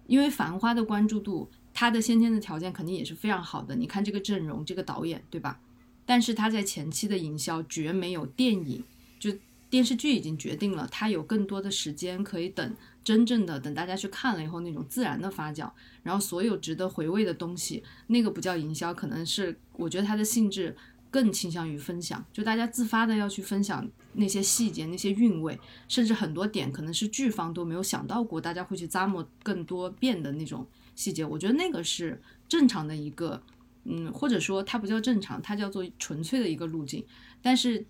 [0.08, 3.76] 因为《繁花》的关注度，它的先天的条件肯定也是非常好的。
[3.76, 5.60] 你看这个阵容，这个导演，对吧？
[6.06, 8.84] 但是它在前期的营销绝没有电影，
[9.20, 9.32] 就
[9.70, 15.70] 电视剧已经决定了，它有更多的时间可以等真正的等大家去看了以后那种自然的发酵，
[16.04, 20.76] 然后所有值得回味的东西，那个不叫营销，可能是我觉得它的性质
[21.10, 33.42] 更倾向于分享，就大家自发的要去分享那些细节、那些韵味，甚至很多点可能是剧方都没有想到过，大家会去咂摸更多遍的那种细节，我觉得那个是正常的一个。
[33.86, 37.04] 嗯，或者说它不叫正常，它叫做纯粹的一个路径。
[37.42, 37.84] 但是，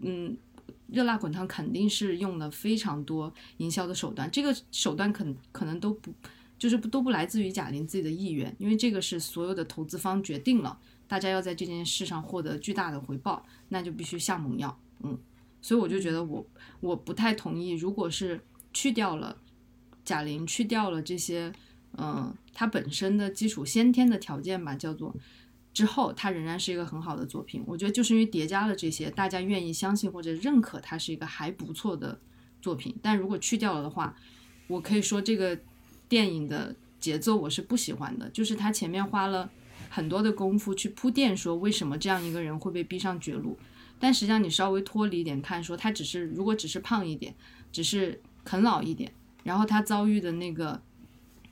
[0.00, 0.36] 嗯，
[0.88, 6.12] 热辣滚烫肯定是用了非常多营销的手段，这个手段可可能都不
[6.58, 14.78] 就是不都不来自于贾玲自己的意愿，因为这个是所有的投资方决定了，大家要在这件事上获得巨大的回报，那就必须下猛药。
[15.02, 15.18] 嗯，
[15.60, 16.46] 所以我就觉得我
[16.80, 18.40] 我不太同意，如果是
[18.72, 19.36] 去掉了
[20.04, 21.52] 贾玲，去掉了这些。
[21.98, 25.16] 嗯，它本身的基础先天的条件吧，叫做
[25.76, 27.62] 之后，它仍然是一个很好的作品。
[27.66, 32.18] 我觉得就是因为叠加了这些，大家愿意相信或者认可它是一个还不错的
[32.62, 32.96] 作品。
[33.02, 34.16] 但如果去掉了的话，
[34.68, 35.58] 我可以说这个
[36.08, 39.50] 电影的节奏我是不喜欢的，就是它前面花了
[39.90, 43.58] 很多的功夫去铺垫，说为什么这样一个人会被逼上绝路。
[44.00, 47.34] 但实际上你稍微脱离一点看，说他只是如果只是胖一点，
[47.70, 49.12] 只是啃老一点，
[49.44, 50.80] 然后他遭遇的那个。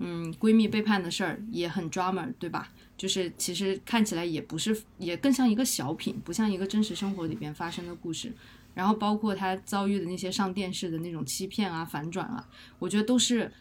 [0.01, 2.73] 嗯，闺蜜背叛的事儿也很 drama，对吧？
[2.97, 8.33] 就是其实看起来也不是，也更像一个小品，不像一个真实生活里边发生的故事。
[8.75, 12.49] 然后包括他遭遇的那些上电视的那种欺骗啊、反转啊，
[12.81, 13.53] 我觉得都是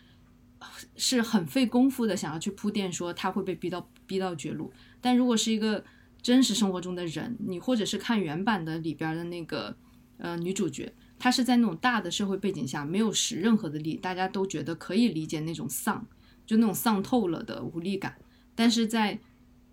[0.95, 4.73] 是很费功夫的，想要去铺垫说他会被逼到逼到绝路。
[4.99, 5.83] 但如果是一个
[6.21, 9.75] 真实生活中的人，你或者是看原版的里边的那个
[10.17, 16.03] 呃女主角，她是在那种大的社会背景下没有使任何的力，大家都觉得可以理解那种丧，
[16.45, 18.15] 就那种丧透了的无力感。
[18.55, 19.19] 但是在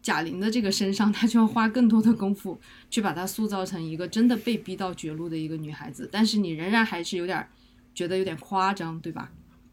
[0.03, 2.59] 贾玲的这个身上， 她就要花更多的功夫
[2.90, 7.47] 去把她塑造成一个真的被逼到绝路的一个女孩子，但是你仍然还是有点
[7.95, 9.31] 觉得有点夸张，对吧？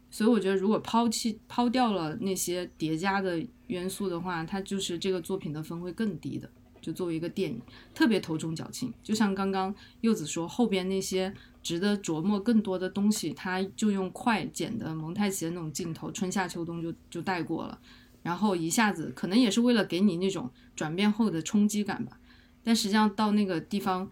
[0.09, 6.49] 所以我觉得，如果抛弃抛掉了那些叠加的元素的话，它就是这个作品的分会更低的。
[6.79, 7.59] 就作为一个电影，
[7.93, 8.93] 特别头重脚轻。
[9.03, 17.77] 就像刚刚柚子说，后边那些值得琢磨更多的东西，他就用快剪的蒙太奇的那种镜头，春夏秋冬就就带过了。
[18.23, 22.19] 然后一下子可能也是为了给你那种转变后的冲击感吧。
[22.63, 24.09] 但实际上到那个地方，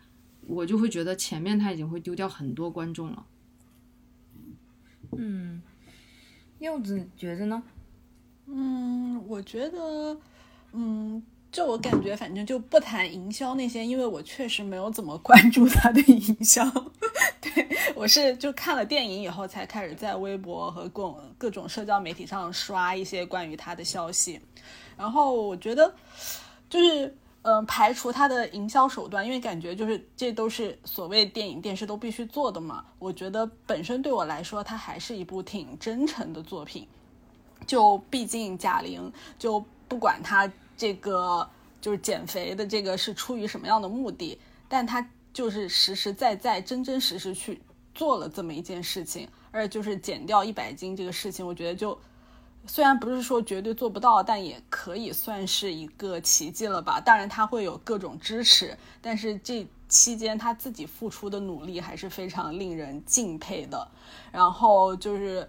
[0.48, 3.26] 我就会觉得前面他已经会丢掉很多观众了。
[5.18, 5.62] 嗯，
[6.60, 7.64] 柚子觉得呢？
[8.48, 10.18] 嗯，我觉得，
[10.74, 11.24] 嗯。
[11.56, 16.70] 就我感觉，反正就不谈营销那些，因为我确实没有怎么关注他的营销。
[17.40, 17.66] 对
[17.96, 24.38] 我是就看了电影以后，才开始在微博和各各种社交媒体上刷一些关于他的消息。
[24.98, 25.96] 然后我觉得，
[26.70, 32.84] 就是嗯，排除他的营销手段，因为感觉就是这都是所谓电影电视都必须做的嘛。
[33.00, 36.86] 我觉得本身对我来说，它还是一部挺真诚的作品。
[37.66, 40.52] 就毕竟贾玲，就不管他。
[40.78, 41.48] 这个
[41.80, 44.40] 就是减肥的，这个是出于什么样的目的？
[44.68, 47.62] 但他就是实实在在、真真实实去
[47.94, 51.98] 做了这么一件事情，而就是减掉一百斤这个事情，我觉得就
[52.66, 57.00] 虽然不是说绝对做不到，但也可以算是一个奇迹了吧。
[57.00, 63.88] 当然他会有各种支持，但是这期间他自己付出的努力还是非常令人敬佩的。
[64.32, 65.48] 然后就是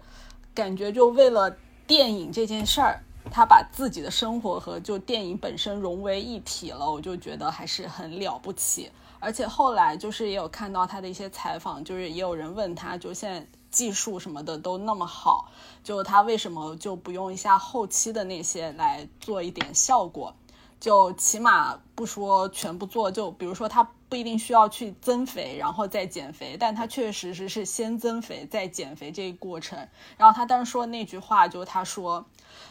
[0.53, 3.01] 感觉就为了电影这件事儿。
[3.29, 8.91] 他把自己的生活和就电影本身融为一体了，我就觉得还是很了不起。
[9.19, 15.49] 而且后来就是也有看到他的一些采访，就是也有人问他，就现在技术什么的都那么好，
[15.83, 20.35] 就他为什么就不用一下后期的那些来做一点效果？
[20.79, 29.87] 就起码不说全部做，就比如说他不一定需要去增肥然后再减肥，但他确实是是先增肥再减肥这一过程。
[30.17, 32.23] 然后他当时说那句话，就他说。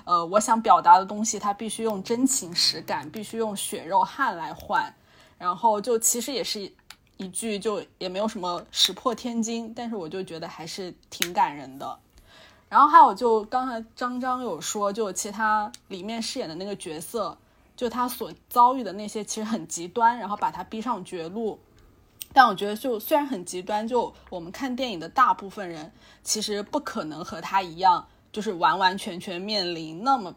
[0.05, 4.95] 呃，我想表达的东西，它必须用真情实感，必须用血肉汗来换。
[5.39, 6.73] 然后就其实也是
[7.19, 11.99] 一句，就也没有什么石破天惊，但是我就觉得还是挺感人的。
[12.69, 17.37] 然后还有就刚才张张有说，就其他里面饰演的那个角色，
[17.77, 21.61] 就他所遭遇的那些其实很极端，然后把他逼上绝路。
[22.33, 28.07] 但我觉得就虽然很极端，就我们看电影的大部分人其实不可能和他一样。
[28.37, 30.35] 就是完完全全面临那么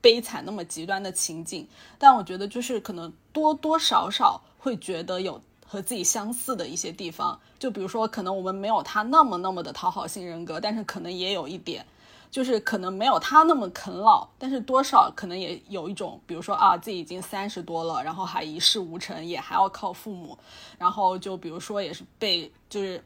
[0.00, 7.38] 悲惨、那么极端的情景，但我觉得就是可能多多少少会觉得有和自己相似的一些地方。
[7.58, 11.84] 就比如说，可能我们没有他那么那么的讨好型人格，但是可能也有一点，
[12.30, 20.38] 就是可能没有他那么啃老，但是多少可能也有一种，比如说啊，自己已经三十多了，然后还一事无成，也还要靠父母，
[20.78, 23.04] 然后就比如说也是被就是。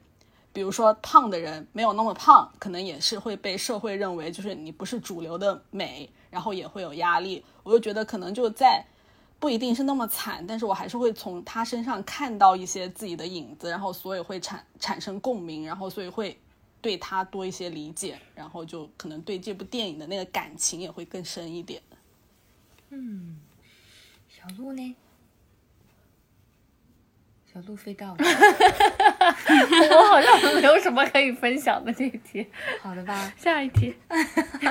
[0.53, 7.45] 比如说胖的人没有那么胖，可能也是会被社会认为就是你不是主流的美，然后也会有压力。
[7.63, 8.85] 我就觉得可能就在
[9.39, 16.37] 不一定是那么惨，但是我还是会从他身上看到一些自己的影子，然后所以会产产生共鸣，然后所以会
[16.81, 21.81] 对他多一些理解，然后就可能对这部电影的那个感情也会更深一点。
[22.91, 23.39] 嗯，
[24.29, 24.97] 小鹿呢？
[27.59, 28.17] 小鹿飞到了。
[29.91, 32.47] 我好像没有什么可以分享的这一题。
[32.81, 33.93] 好的吧，下一题。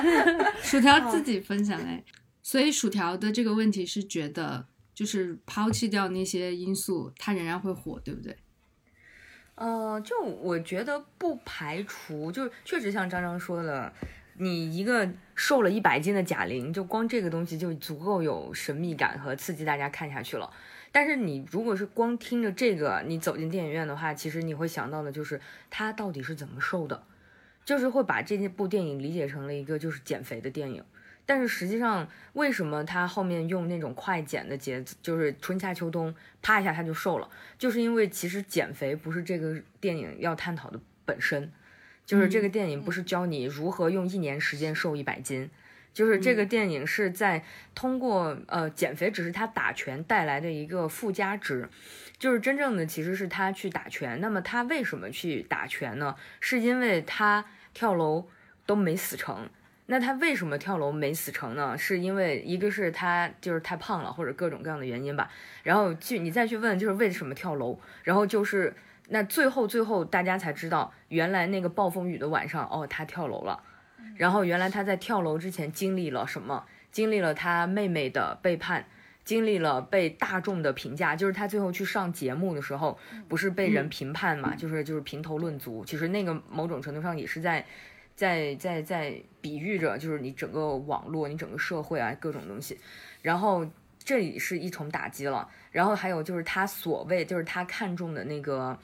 [0.62, 2.02] 薯条自己分享哎，
[2.42, 8.34] 所以薯条的这个问题是觉得，就是抛弃掉那些因素，它仍然会火，对不对？
[9.56, 13.92] 呃，就我觉得不排除，就确实像张张说的，
[14.38, 20.50] 你一个瘦了一百斤的贾玲，就光这个东西就足够有神秘感和刺激大家看下去了。
[20.90, 27.04] 但是你如果是光听着这个，你走进电影院的话，其实你会想到的就是他到底是怎么瘦的，
[27.64, 30.84] 就是会把这部电影理解成了一个就是减肥的电影。
[31.26, 41.52] 但是实际上，为什么他后面用那种快减的节奏，就是春夏秋冬，啪一下他就瘦了，就是因为其实减肥不是这个电影要探讨的本身，
[42.06, 45.50] 就是这个电影不是教你如何用一年时间瘦一百斤。
[45.98, 47.42] 就是这个电影是在
[47.74, 51.68] 通过呃减肥，只是他打拳带来的一个附加值，
[52.20, 54.20] 就是真正的其实是他去打拳。
[54.20, 56.14] 那么他为什么去打拳呢？
[56.38, 58.28] 是因为他跳楼
[58.64, 59.50] 都没死成，
[59.86, 61.76] 那他为什么跳楼没死成呢？
[61.76, 65.28] 是因为一个是他就是太胖了，或者各种各样的原因吧。
[65.64, 67.76] 然后去你再去问，就是为什么跳楼？
[68.04, 68.72] 然后就是
[69.08, 73.64] 那最后最后大家才知道，原来那个暴风雨的晚上，哦，他跳楼了。
[74.18, 76.66] 然后原来他在跳楼之前经历了什么？
[76.92, 78.84] 经历了他妹妹的背叛，
[79.24, 81.16] 经历了被大众的评价。
[81.16, 84.54] 就是他最后去上节目的时候，不是被人评判嘛？
[84.54, 85.82] 就是就是评头论足。
[85.86, 87.64] 其实那个某种程度上也是在。
[88.18, 92.76] 在在在比喻着，就是你整个网络，你整个社会啊，各种东西，
[93.22, 93.64] 然后
[93.96, 98.76] 这里是一重打击了，然后还有就是他所谓就是他看中的那个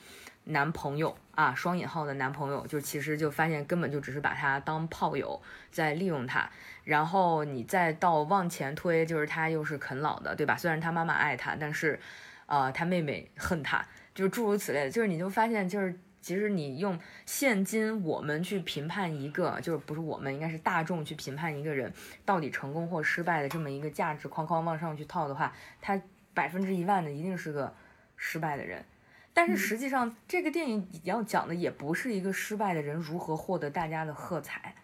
[0.45, 6.49] 男朋友啊，双引号的男朋友，就其实就发现根本就只是把他当炮友在利用他，
[6.85, 10.57] 然后你再到往前推，就是他又是啃老的，对吧？
[10.57, 11.99] 虽然他妈妈爱他，但是，
[12.47, 15.99] 呃，他妹妹恨他，就诸如此类的，就是你就发现就是。
[16.25, 21.93] 其实你用现今我们去评判一个，就是不是我们，应该是大众去评判一个人
[22.25, 25.53] 到底成功或失败的这么一个价值框框往上去套的话，
[25.83, 26.01] 他
[26.33, 27.71] 百分之一万的一定是个
[28.17, 28.83] 失败的人。
[29.35, 34.75] 但是实际上，这个电影要讲的也不是一个失败的人如何获得大家的喝彩，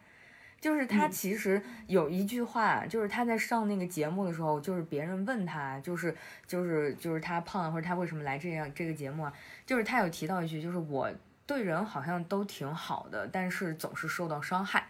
[0.61, 6.15] 就是他其实有一句话，就是他在上那个节目的时候，就是别人问他，就是
[6.47, 9.33] 就是就是他胖或者他为什么来这样这个节目啊，
[9.65, 11.11] 就是他有提到一句，就是我。
[11.47, 14.87] 对人好像都挺好的，但是总是受到伤害，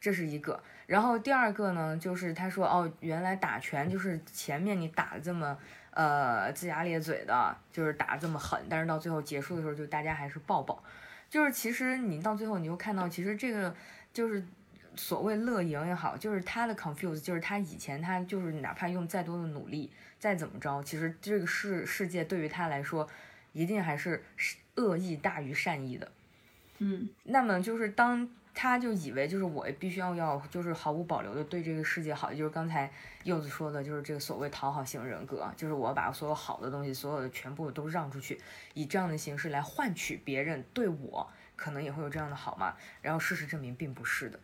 [0.00, 0.62] 这是一个。
[0.86, 5.58] 然后第二个呢，就是他说哦，原来打拳就是前面你打的这么
[6.00, 10.82] 呃龇牙咧嘴的，就是打这么狠，但是到最后结束的时候，就大家还是抱抱。
[11.28, 13.74] 就是其实你到最后你又看到，其实这个
[14.12, 14.44] 就是
[14.96, 23.08] 所谓乐赢也好，就是他的 confuse，就是他以前他就是哪怕用再多的努力，再怎么着，其实这个世世界对于他来说，
[23.52, 24.56] 一定还是是。
[24.76, 26.10] 恶意大于善意的，
[26.78, 32.90] 嗯，那么就是当他就以为就是我必须要要就是毫无保留的对这个世界好，就是刚才
[33.24, 38.40] 柚子说的，就是这个所谓讨好型人格，就是我把所有好的东西，所有的全部都让出去，
[38.74, 42.74] 以这样的形式来换取别人对我可能也会有这样的好嘛？
[43.02, 44.38] 然后事实证明并不是的，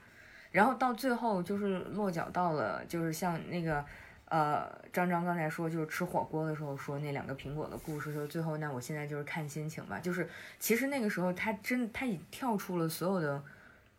[0.52, 3.84] 然后到最后就是落脚到了就是像那个。
[4.28, 10.00] 呃，张张刚才说就是吃火锅的时候说那两个苹果的故事，说最后那我现在就是看心情吧。
[10.00, 13.40] 就是其实那个时候他真他已跳出了所有的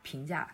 [0.07, 0.47] 评价，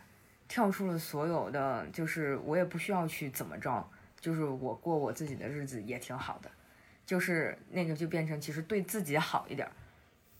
[0.48, 3.88] 跳出了所有的，就是我也不需要去怎么着，
[4.20, 6.50] 就是我过我自己的日子也挺好的。
[7.06, 9.70] 就是那个就变成其实对自己好一点，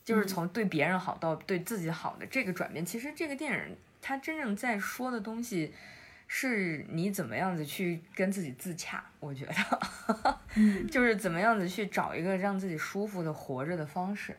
[0.04, 2.84] 就是从对别人好到对自己好的这个转变。
[2.84, 5.74] 其实这个电影它真正在说的东西。
[6.26, 9.04] 是你怎么样子去跟自己自洽？
[9.20, 10.40] 我觉得，
[10.90, 14.36] 就是怎么样子去找一个让自己舒服的活着的方式。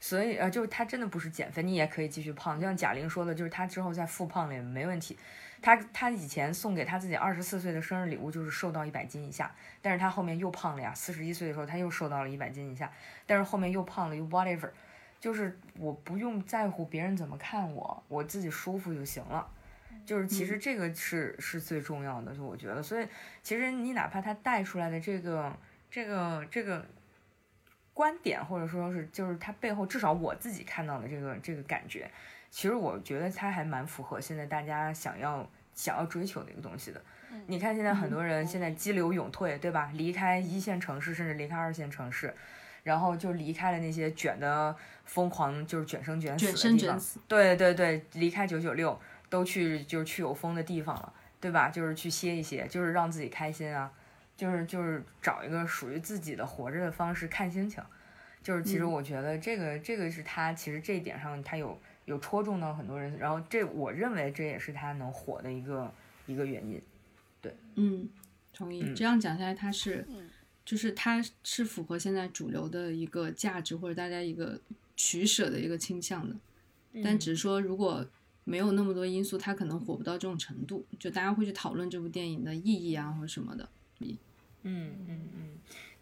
[0.00, 2.58] 所以呃，就是他真的不是减肥，你也可以继续胖。
[2.58, 5.16] 就像贾玲说的，就是他之后再复胖了也没问题。
[5.62, 10.94] 他他以前送给他自己二十四岁的生日礼物就是瘦到一百斤以下，但是他后面又胖了呀。
[10.94, 12.90] 四十一岁的时候他又瘦到了一百斤以下，
[13.26, 14.70] 但是后面又胖了，又 whatever，
[15.20, 19.46] 就是我不用在乎别人怎么看我，我自己舒服就行了。
[20.06, 23.06] 就是其实这个是是最重要的，就我觉得，所以
[23.42, 25.52] 其实你哪怕他带出来的这个
[25.90, 26.86] 这个这个
[28.00, 32.10] 观点，或者说是就是他背后至少我自己看到的这个这个感觉，
[32.50, 37.02] 其实我觉得他还蛮符合现在大家想要想要追求的一个东西的。
[37.46, 39.90] 你看现在很多人现在激流勇退，对吧？
[39.92, 42.34] 离开一线城市，甚至离开二线城市，
[42.84, 47.00] 然后就离开了那些卷的疯狂，就是卷生卷死的地方。
[47.28, 48.98] 对对对，离开九九六。
[49.30, 51.68] 都去就是去有风的地方了，对吧？
[51.68, 53.88] 就是去歇一歇，就是让自己开心啊，
[54.40, 57.84] 就是就是找一个属于自己的活着的方式，看心情。
[58.42, 65.92] 就是其实我觉得这个这个是他其实这一点上他有有戳中到很多人，然后这我认为这也是他能火的一个
[66.24, 66.80] 一个原因。
[67.42, 68.08] 对，嗯，
[68.54, 68.94] 同意。
[68.94, 70.06] 这样讲下来，他是
[70.64, 74.58] 就是他是符合现在主流的一个价值或者大家一个
[74.96, 76.34] 取舍的一个倾向的，
[77.04, 78.06] 但只是说如果。
[78.44, 83.68] 没有那么多因素，他可能火不到这种程度，就大家会去讨论这部电影的意义啊，或者什么的。
[84.62, 85.48] 嗯嗯嗯。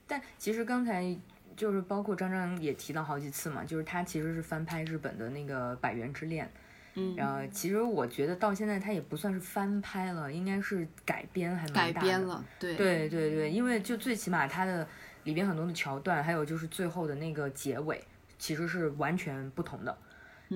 [0.06, 1.16] 但其实刚才
[1.56, 6.46] 就是包括张张也提到好几次嘛，就是他其实是翻拍日本的那个《百元之恋》。
[6.94, 7.14] 嗯。
[7.16, 11.92] 然后其实我觉得到现在他也不算是翻拍了，应该是改编还蛮大的。
[11.92, 14.86] 改编了，对对对对，因为就最起码它的
[15.24, 18.02] 里边很多的桥段，还有就是最后的那个结尾，
[18.38, 19.96] 其实是完全不同的。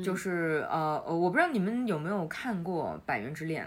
[0.02, 3.66] 就是呃，我不知道你们有没有看过《百元之恋》，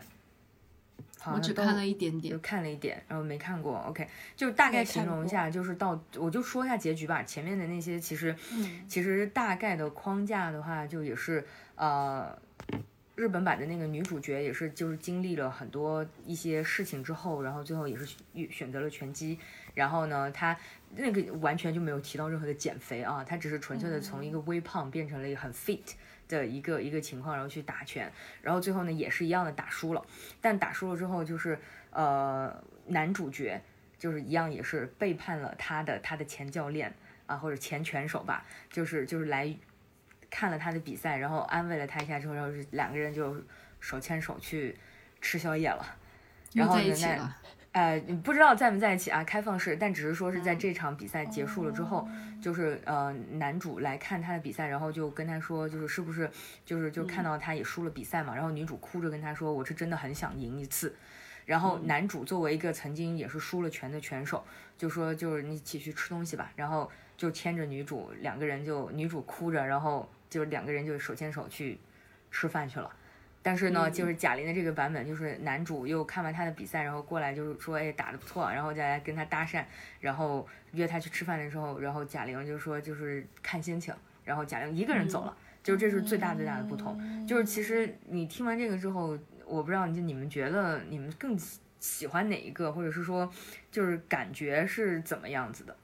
[1.34, 3.80] 我只看了一点点，就看了一点，然后没看过。
[3.88, 7.24] OK，就大概形容一下，就是到我就说一下结局吧。
[7.24, 8.36] 前面的那些其实，
[8.88, 11.43] 其实大概的框架的话，就也是
[11.74, 12.38] 呃，
[13.16, 19.39] 日本版的那个女主角也是，就是经历了很多一些事情之后，然后最后也是选选择了拳击。
[19.74, 20.56] 然后呢，她
[20.96, 25.82] 那个完全就没有提到任何的减肥啊，她只是纯粹的从一个微胖变成了一个很 fit
[26.28, 28.11] 的一个一个情况，然后去打拳。
[28.41, 30.05] 然后最后呢，也是一样的打输了。
[30.41, 31.59] 但打输了之后，就是
[31.91, 33.61] 呃，男主角
[33.97, 36.93] 就是一样也是背叛了他的他的前教练
[37.26, 39.55] 啊，或者前拳手吧，就是就是来。
[40.28, 43.41] 看了他的比赛，然后安慰了他一下之后，然后是两个人就
[43.80, 44.78] 手牵手去
[45.21, 45.95] 吃宵夜了。
[46.53, 47.38] 然后在一起了。
[47.76, 49.21] 呃，不知道在没在一起啊？
[49.26, 52.07] 开放式，但只是说是在这场比赛结束了之后，
[52.41, 56.32] 就是呃，男主来看他的比赛，然后就跟他说，就是是不是
[56.65, 58.34] 就是就看到他也输了比赛嘛？
[58.34, 60.95] 然后女主哭着跟他说，我是真的很想赢一次。
[61.45, 64.43] 然后男主作为一个曾经也是输了拳的拳手，
[64.78, 66.51] 就说就是你一起去吃东西吧。
[66.55, 70.09] 然后就牵着女主，两个人就女主哭着，然后。
[70.28, 71.80] 就是两个人就手牵手去
[72.30, 72.91] 吃饭去了，
[73.46, 79.64] 但是呢，就是贾玲的这个版本，就是男主又看完她的比赛，然后过来就是说，哎，打得不错，然后再来跟她搭讪，
[80.00, 83.93] 然后约她去吃饭的时候，然后贾玲就说就是看心情，
[84.24, 87.28] 然后贾玲一个人走了，就是这是最大最大的不同。
[87.28, 89.16] 就是其实你听完这个之后，
[89.46, 91.38] 我不知道就你们觉得你们更
[91.80, 93.32] 喜欢哪一个，或者是说
[93.70, 95.78] 就是感觉是怎么样子的？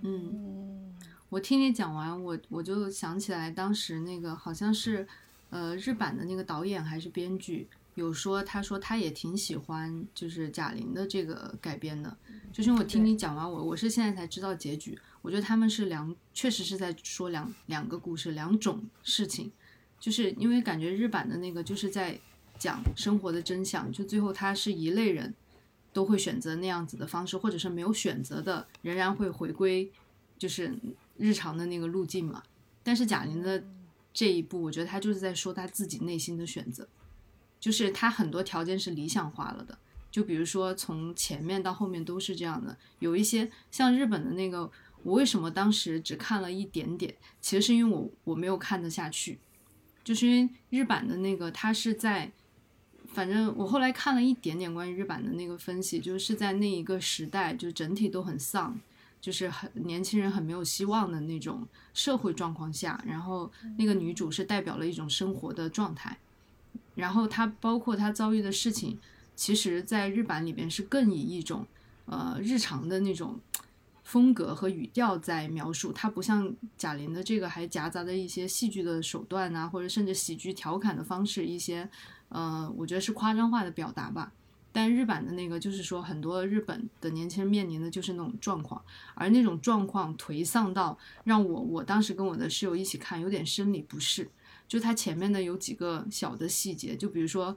[0.00, 0.96] 嗯。
[1.28, 5.08] 我听你讲完，我我就想起来，当时那个好像是，
[5.52, 12.16] 呃，日版的那个导演还是编剧有说，他说他也挺喜欢就是贾玲的这个改编的。
[12.52, 14.98] 就是我听你讲完，我我是现在才知道结局。
[15.20, 19.52] 我觉得他们是两，确实是在说两两个故事，两种事情。
[20.00, 22.18] 就是因为感觉日版的那个就是在
[22.58, 25.34] 讲生活的真相，就最后他是一类人
[25.92, 29.92] 都会选择那样子的方式，或者是没有选择的，仍然会回归，
[30.38, 30.76] 就是。
[31.18, 32.42] 日常的那个路径嘛，
[32.82, 33.62] 但是贾玲的
[34.12, 36.88] 这一步，我觉得他就是在说他自己内心的选择，
[37.58, 39.78] 就是他很多条件是理想化了的，
[40.10, 44.70] 就比如说从前面到后面都是这样的，有一些像日本的那个，
[45.02, 49.38] 我为什么当时只看了一点点，其实是因为我我没有看得下去，
[50.04, 52.30] 就是因为日版的那个，它是在，
[53.06, 58.78] 反正我后来看了一点点关于日版的那个分析，就是在那一个时代，就整体都很丧。
[59.22, 61.64] 就是很年轻人很没有希望的那种
[61.94, 63.48] 社会状况下，然后
[63.78, 66.18] 那个女主是代表了一种生活的状态，
[66.96, 68.98] 然后她包括她遭遇的事情，
[69.36, 71.64] 其实在日版里边是更以一种
[72.06, 73.38] 呃日常的那种
[74.02, 81.88] 风格和语调在描述，它不像贾玲的这个还夹杂着一些戏剧的手段啊，或者甚至喜剧调侃的方式，一些
[82.28, 84.32] 呃我觉得是夸张化的表达吧。
[84.72, 88.82] 但日版的那个就是说，很多日本的年轻人面临的就是那种状况，
[89.14, 94.30] 而那种状况颓丧到让我我当时跟我的室友一起看，有点生理不适。
[94.66, 97.54] 就他前面的有几个小的细节，就比如说，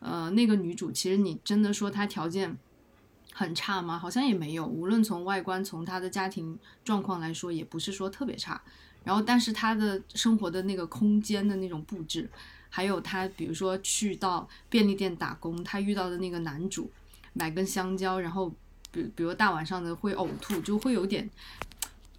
[0.00, 2.54] 呃，那个女主其实你真的说她条件
[3.32, 3.98] 很差吗？
[3.98, 8.60] 好像也没有，无论从外观，从她的家庭状况来说，也不是说特别差。
[9.04, 12.28] 然后，但是她的生活的那个空间的那种布置。
[12.70, 16.90] 还有他，比如说去到便利店打工，他遇到的那个男主，
[17.32, 18.52] 买根香蕉，然后
[18.92, 21.28] 比比如大晚上的会呕吐，就会有点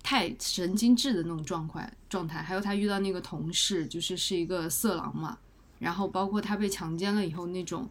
[0.02, 2.42] 太神经质的那种状况状态。
[2.42, 5.38] 还有他遇到那个同事，就是是一个色狼嘛，
[5.78, 7.88] 然后包括他被强奸了以后那种，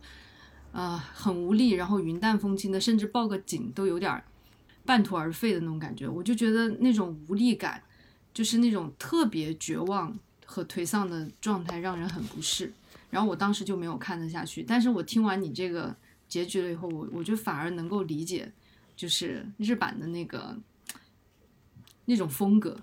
[0.73, 4.23] 呃，很无力，然后云淡风轻的，甚至报个警都有点
[4.85, 6.09] 半途而废的那种感觉。
[6.09, 7.83] 我就觉得那种无力感，
[8.35, 10.19] 就是那种特别绝望。
[10.51, 12.73] 和颓丧的状态让人很不适，
[13.11, 14.63] 然后我当时就没有看得下去。
[14.63, 15.95] 但是我听完你这个
[16.27, 18.51] 结局了以后，我我就反而能够理解，
[18.97, 20.57] 就是日版的那个
[22.07, 22.81] 那种风格，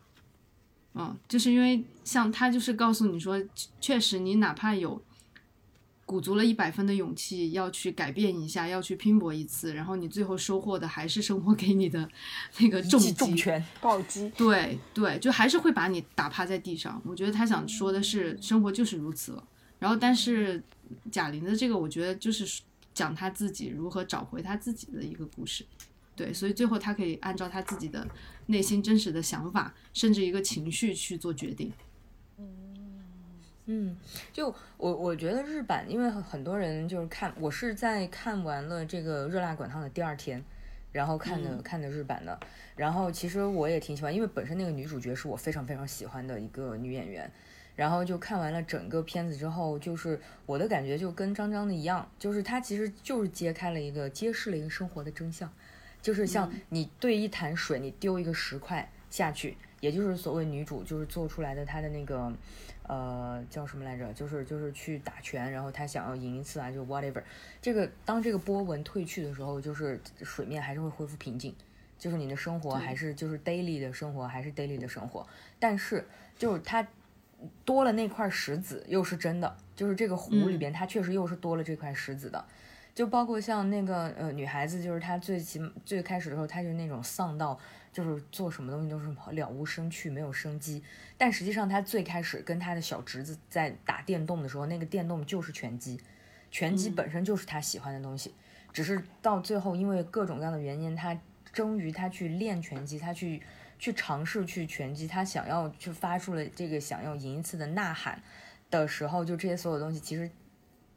[0.93, 3.43] 嗯，就是因为像他就是告诉你说，
[3.82, 5.01] 确实你哪怕有。
[6.06, 12.08] 鼓足了一百分的勇气要去改变一下，要去拼搏一次，然后你最后收获的还是生活给你的
[12.60, 14.32] 那个重击拳、暴击。
[14.38, 17.01] 对对，就还是会把你打趴在地上。
[17.03, 19.43] 我觉得他想说的是，生活就是如此了。
[19.80, 20.64] 然后，但是
[21.12, 22.62] 贾玲的这个，我觉得就是
[22.93, 25.66] 讲他自己如何找回他自己的一个故事。
[26.16, 28.08] 对，所以最后他可以按照他自己的
[28.45, 31.72] 内心真实的想法，甚至一个情绪去做决定。
[33.68, 33.97] 嗯，
[34.32, 40.43] 就我我觉得日版，因为很多人就是看，我是在看完了这个《热辣滚烫》的第二天，
[40.91, 42.39] 然后看的看的日版的。
[42.76, 47.32] 然后其实我也挺喜欢，因为本身那个女主角是我非常非常喜欢的一个女演员。
[47.76, 55.51] 然后就看完了整个片子之后，就是我的感觉就跟张张的一样，就是她其实就是揭开了一个揭示了一个生活的真相，
[56.01, 59.57] 就是像你对一潭水，你丢一个石块下去。
[59.82, 62.32] 也就是所谓女主就是做出来的她的那个
[62.88, 64.14] 呃叫什么来着？
[64.14, 67.22] 就是就是去打拳，然后他想要赢一次啊，就 whatever。
[67.62, 71.56] 这个当这个波纹退去的时候，就是水面还是会恢复平静，
[71.98, 75.26] 就是你的生活还是就是 daily 的生活还是 daily 的生活，
[75.60, 76.08] 但是
[76.38, 76.88] 就是它
[77.64, 82.46] 多了那块石子又是真的，就是这个湖里边它确实又是多了这块石子的。
[82.96, 87.60] 就包括像那个呃女孩子，就是她最起最开始的时候，她就是那种丧到，
[87.91, 90.82] 就是做什么东西都是了无生趣，没有生机。
[91.18, 96.00] 但实际上，她最开始跟她的小侄子在打电动的时候，那个电动就是拳击，
[96.50, 98.34] 拳击本身就是她喜欢的东西。
[98.72, 101.20] 只是到最后，因为各种各样的原因，她
[101.52, 103.41] 终于她去练拳击，她去
[103.78, 108.24] 去尝试去拳击，她想要去发出了这个想要赢一次的呐喊
[108.72, 110.32] 的时候，就这些所有东西其实。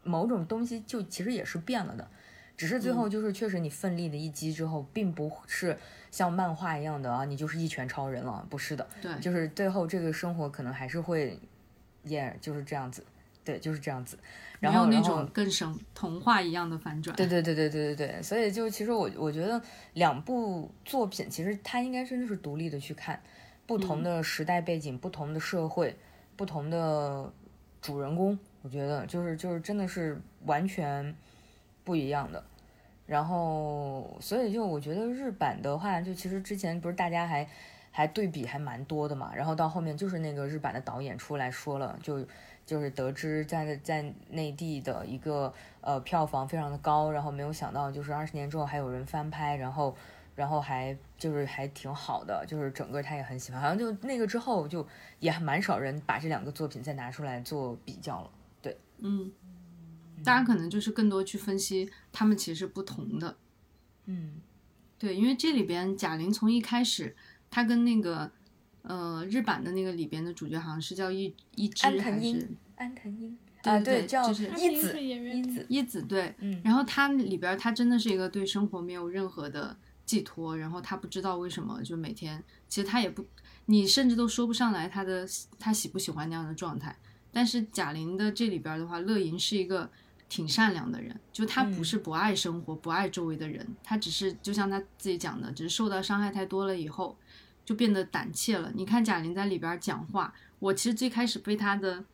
[0.08, 2.08] 某种东西就其实也是变了的，
[2.56, 5.76] 只是最后就是确实你奋力的一击之后，并不是
[6.10, 11.38] 像漫画一样的啊，你就是一拳超人了，不是的，对，就是最后这个生活可能还是会，
[12.02, 13.04] 也就是这样子，
[13.44, 14.18] 对，就是这样子，
[14.60, 19.60] 然后那种更神童话一样的反转，对对对对对对对，所以就其实我我觉得
[19.92, 23.22] 两部作品其实它应该真的是独立的去看，
[23.66, 25.96] 不同的时代背景，不同的社会，
[26.34, 27.32] 不同的
[27.80, 28.38] 主人公。
[28.62, 31.14] 我觉得就是就是真的是完全
[31.84, 32.42] 不一样的，
[33.06, 37.48] 然后所以就我觉得日版的话，就其实之前不是大家还
[37.90, 42.26] 还对比还蛮多的嘛，然后到后面就是那个日版的导演出来说了，就
[42.66, 49.96] 就是得知在在内地的一个呃票房非常的高，然后没有想到就是二十年之后还有人翻拍，然后
[50.34, 54.86] 然后还就是还挺好的，就是整个他也很喜欢，好像就那个之后就
[55.20, 58.30] 也蛮少人把这两个作品再拿出来做比较了。
[59.00, 59.32] 嗯，
[60.24, 63.36] 大家可能就是更多去分析他们其实是不同的。
[64.06, 64.40] 嗯，
[64.98, 67.14] 对，因为这里边贾玲从一开始，
[67.50, 68.30] 她跟那个
[68.82, 71.98] 呃日版的那个里边的主角好像是叫一一只还是
[72.76, 73.78] 安藤英啊？
[73.80, 76.34] 对，叫就是一子一子一子对。
[76.38, 79.76] 嗯，然后她里边她真的是一个对生活没有任何的
[80.06, 83.24] 寄托，然后她不知道为什么就每天，其实她也不，
[83.66, 85.28] 你甚至都说不上来她的
[85.58, 86.96] 她喜不喜欢那样的状态。
[87.32, 89.90] 但是贾玲的这里边的话，乐莹是一个
[90.28, 97.16] 挺善良的人，就她不是不爱生活、不爱周围的人，她只是就像她自己讲的，只是受到伤害太多了以后，
[97.64, 98.72] 就变得胆怯了。
[98.74, 102.04] 你看贾玲在里边讲话，我其实最开始被她的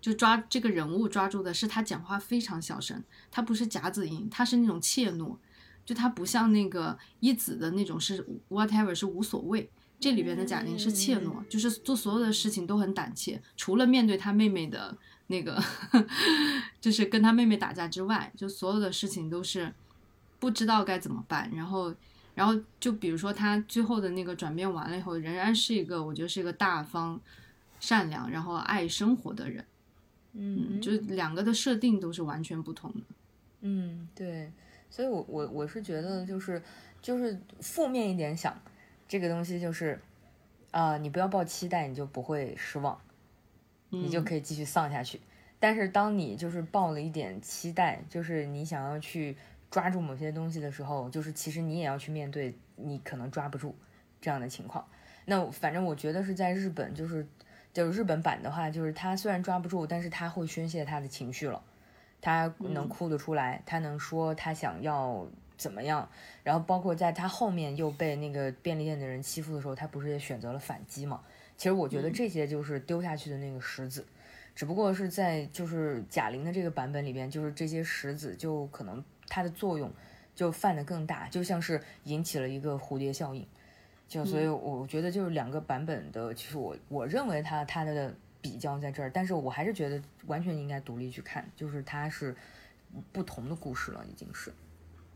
[0.00, 5.36] 就抓这个人物抓住的是她讲话非常小声，她不是夹子音，她是那种怯懦，
[5.84, 9.70] 就她不像那个一子的那种是 whatever 是无所谓。
[10.00, 14.96] 这里边的贾玲是怯懦，就是做所有的事情都很胆怯，除了面对她妹妹的
[15.26, 15.62] 那个，
[16.80, 19.70] 就是跟她妹妹打架之外，就所有的事情都是
[20.38, 21.50] 不知道该怎么办。
[21.54, 21.94] 然后，
[22.34, 27.20] 然后就比如说她最后的那个转变完了以后，仍然是一个我觉得是一个大方、
[27.78, 29.62] 善良，然后爱生活的人。
[30.32, 33.00] 嗯，就两个的设定都是完全不同的。
[33.60, 34.50] 嗯，对，
[34.88, 36.62] 所以我我我是觉得就是
[37.02, 38.58] 就是负面一点想。
[39.10, 40.00] 这个东西就是，
[40.70, 42.96] 啊，你不要抱期待，你就不会失望，
[43.88, 45.20] 你就可以继续丧下去。
[45.58, 49.36] 但是当你就是抱了一点期待，就是你想要去
[49.68, 53.74] 抓住某些东西的时候，就是其实你也要去面对你可能抓不住
[54.20, 54.86] 这样的情况。
[55.24, 57.26] 那反正我觉得是在日本，就是
[57.72, 61.60] 就是日本版的话，就是他虽然抓不住，但是他会宣泄他的情绪了，
[62.20, 65.26] 他能哭得出来，他能说他想要。
[65.60, 66.08] 怎么样？
[66.42, 71.20] 然后包括在他后面又被那个便利店的人欺负的时候，他不是也选择了反击吗？
[71.58, 74.06] 其实我觉得这些就是丢下去的那个石子，
[74.54, 79.92] 只不过是在就是贾玲的这个版本里边，就是这些石子就可能它的作用
[80.34, 83.46] 就犯得更大，就像是引起了一个蝴蝶效应。
[84.08, 92.34] 就所以我觉得就是两个版本的，其实我我认为它它的比较在这儿，但是我还是觉得完全应该独立去看，就是它是
[93.12, 94.50] 不同的故事了，已经是。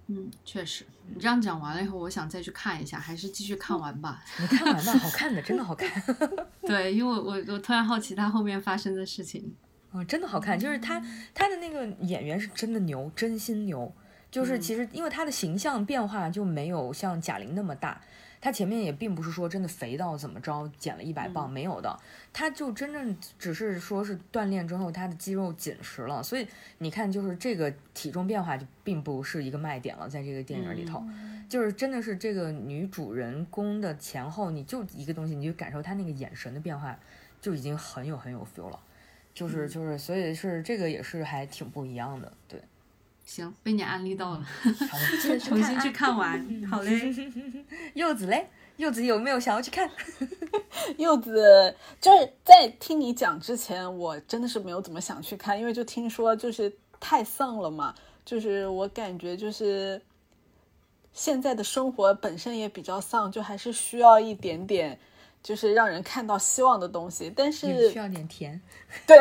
[0.07, 4.23] 嗯，确实，你这样讲完了以后，我想再去看一下，还是继续看完吧。
[4.39, 5.91] 你看完吧，好看的，真的好看。
[6.63, 9.55] 对，因为我我我突然好奇他后面发生的事情。
[9.93, 11.01] 哦，真的好看，就是他
[11.33, 13.91] 他的那个演员是真的牛，真心牛。
[14.31, 18.01] 就是其实因为他的形象变化就没有像贾玲那么大。
[18.45, 21.99] 他前面也并不是说真的肥到怎么着，减了一百磅没有的，
[22.31, 31.03] 他就真正只是说是锻炼之后他的肌肉紧实了，所以你看就是这个体重变化就并不是一个卖点了，在这个电影里头，
[31.49, 36.95] 就是真的是这个女主人公的前后，你就一个东西，你就感受她那个眼神的变化，
[37.41, 38.79] 就已经很有很有 feel 了，
[39.33, 42.61] 就是就是所以是这个也是还挺不一样的，对。
[43.25, 44.47] 行，被你安利到了，
[45.43, 46.45] 重新去看完。
[46.71, 47.15] 好嘞，
[47.95, 49.91] 柚子嘞，柚子有没有想要去看？
[50.99, 57.95] 柚子就是在听你讲之前，我真的是没有怎么想去看，因为就听说就是太丧了嘛，
[58.25, 60.01] 就是我感觉就是
[61.13, 64.99] 现在的生活本身也比较丧，就还是需要一点点
[65.43, 67.33] 就是让人看到希望的东西。
[67.35, 68.61] 但是需要点甜。
[69.07, 69.17] 对，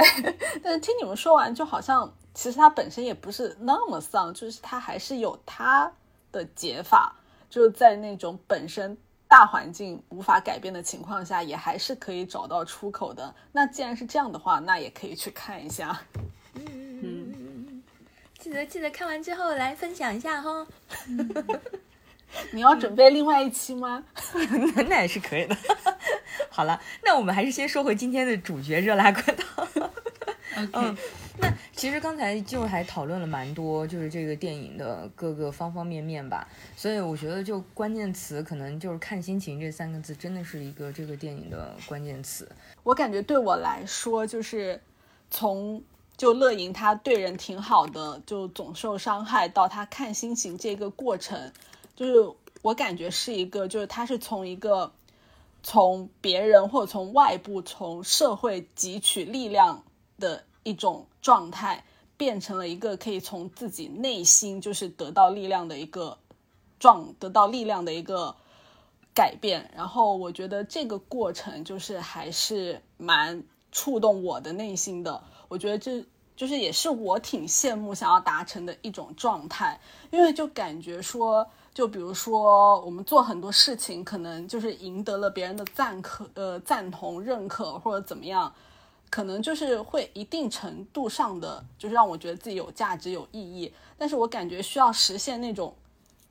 [0.62, 5.92] 但是听你们说完，就好像其实它本身也不是那么丧，就是它还是有它
[6.32, 7.16] 的解法，
[7.50, 8.98] 就是在那种本身。
[9.26, 13.34] 大环境无法改变的情况下，也还是可以找到出口的。
[13.52, 16.00] 那既然是这样的话，那也可以去看一下。
[16.54, 17.84] 嗯嗯嗯嗯，
[18.38, 20.68] 记得记得看完之后来分享一下哈。
[22.52, 24.04] 你要准备另外一期吗？
[24.76, 25.56] 那 那也是可以的。
[26.50, 29.68] 好了，那我们还是先说回今天的主角热辣滚烫。
[30.72, 31.02] OK。
[31.40, 36.48] 那其实刚才就还讨论了蛮多，就是这个电影的各个方方面面吧。
[36.78, 42.48] 所以我觉得就关键词可能就是看心情这三个字，真的是一个这个电影的关键词。
[42.84, 44.80] 我感觉对我来说，就是
[45.32, 45.82] 从
[46.16, 51.52] 就乐莹她对人挺好的，就总受伤害到她看心情这个过程，
[51.96, 54.92] 就是我感觉是一个，就是他是从一个
[55.62, 59.84] 从别人或者从外部从社会汲取力量
[60.20, 60.44] 的。
[60.66, 61.84] 一种状态
[62.16, 66.18] 变成了一个可以从自己内心就是得到力量的一个
[66.80, 68.34] 状，得到力量的一个
[69.14, 69.70] 改变。
[69.76, 75.22] 然后我觉得这个过程就是还是蛮触动我的内心的。
[75.50, 76.02] 我觉得这
[76.38, 79.78] 就是也是我挺羡慕想要达成的一种状态，
[80.12, 88.54] 因为就感觉说，就比如说我们做很多事情，可能就是赢得了别人的赞可、呃赞同、认可或者怎么样。
[89.10, 93.72] 可能就是会一定程度上的，就是让我觉得自己有价值、有意义。
[93.96, 95.72] 但是我感觉需要实现那种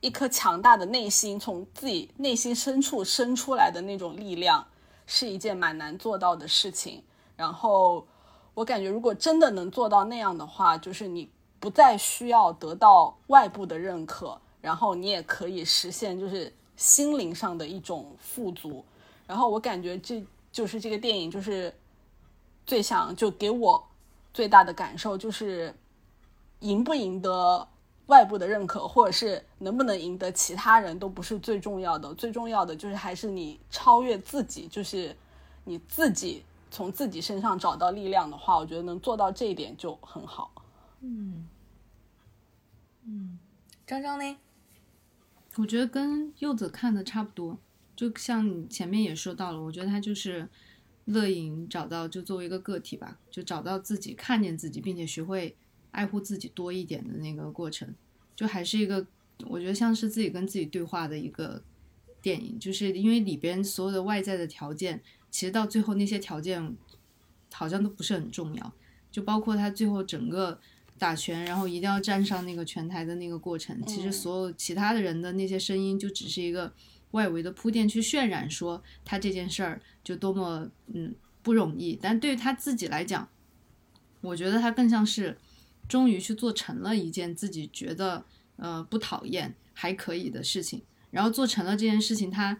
[0.01, 4.67] 一颗强大的内心，从自己内心深处生出来的那种力量，
[5.07, 7.01] 是一件蛮难做到的事情。
[7.37, 8.05] 然后
[8.53, 11.29] 我感觉，如果真的能做到那样的话，就是你
[11.61, 18.83] 不再需要得到外部的认可，然后你也可以实现就是心灵上的一种富足。
[19.27, 21.71] 然后我感觉这就是这个电影就是。
[22.65, 23.85] 最想就给我
[24.33, 25.75] 最大的感受就是，
[26.61, 27.67] 赢不赢得
[28.05, 35.13] 外部的认可，或者是能不能赢得其他人都不是最重要的，最重要的就是还是你超越自己，就是
[35.65, 40.49] 你自己从自己身上找到力量的话，我觉得能做到这一点就很好。
[41.01, 41.45] 嗯
[43.03, 43.37] 嗯，
[43.85, 44.37] 张张呢？
[45.57, 47.59] 我觉得跟柚子看的差不多，
[47.95, 50.49] 就像你前面也说到了，我觉得他就是。
[51.07, 55.53] 乐莹找到就作为一个个体吧，就找到自己，看见自己，并且学会
[55.91, 57.93] 爱护自己多一点的那个过程，
[58.37, 59.05] 就还是一个
[59.47, 61.61] 我觉得像是自己跟自己对话的一个
[62.21, 62.57] 电影。
[62.57, 66.73] 就是因为里边所有的外在的条件，其实到最后那些条件
[67.51, 68.73] 好像都不是很重要，
[69.11, 70.57] 就包括他最后整个
[71.03, 76.73] 打拳，然后一定要站上那个拳台的那个过程，其实所有其他的人的那些声音就只是一个。
[77.13, 83.29] 外围的铺垫去渲染说他这件事儿就多么嗯不容易，但对于他自己来讲，
[84.21, 85.37] 我觉得他更像是
[85.87, 88.25] 终于去做成了一件自己觉得
[88.55, 90.81] 呃不讨厌还可以的事情，
[91.11, 92.59] 然后做成了这件事情，他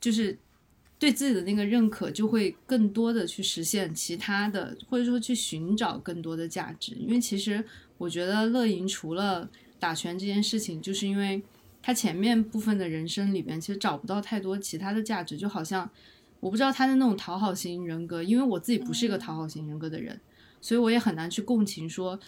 [0.00, 0.36] 就是
[0.98, 7.64] 对自己的那个认可就会更多的去实现其他的，或者说去寻找更多的价值，因为其实
[7.98, 11.42] 我觉得乐莹除了打拳这件事情，就是因为。
[11.82, 15.88] 他前面部分的人生里边，其实找不到太多其他的价值，就好像
[16.40, 20.20] 我不知道他的那种讨好型人格，因为我自己不是一个讨好型人格的人，
[20.60, 22.18] 所以我也很难去共情说，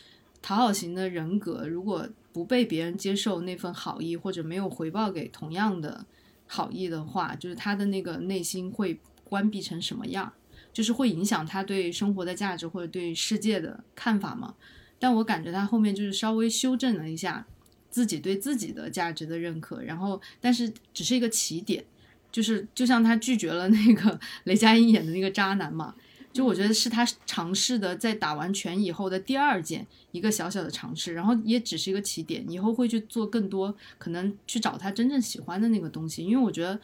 [0.40, 6.06] 讨好型的人格如果不被别人接受那份好意，或者没有回报给同样的
[6.48, 10.32] 好意的话，就是他的那个内心会关闭成什么样，
[10.72, 14.56] 就是会影响他对生活的价值或者对世界的看法吗？
[14.98, 17.46] 但我感觉他后面就是稍微修正了一下。
[17.90, 21.82] 自己对自己的价值的认可，然后但是只是一个起点，
[22.30, 25.94] 就是就像他拒绝了那个 雷佳音演的那个渣男嘛，
[26.32, 36.78] 就我觉得是他尝试的在打完拳以后的第二件一个小小的尝试，然后也只是一个起点，以后会去做更多，可能去找他真正喜欢的那个东西，因为我觉得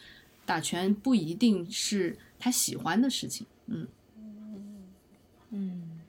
[0.44, 3.86] 打拳不一定是他喜欢的事情，嗯。
[5.50, 6.00] 嗯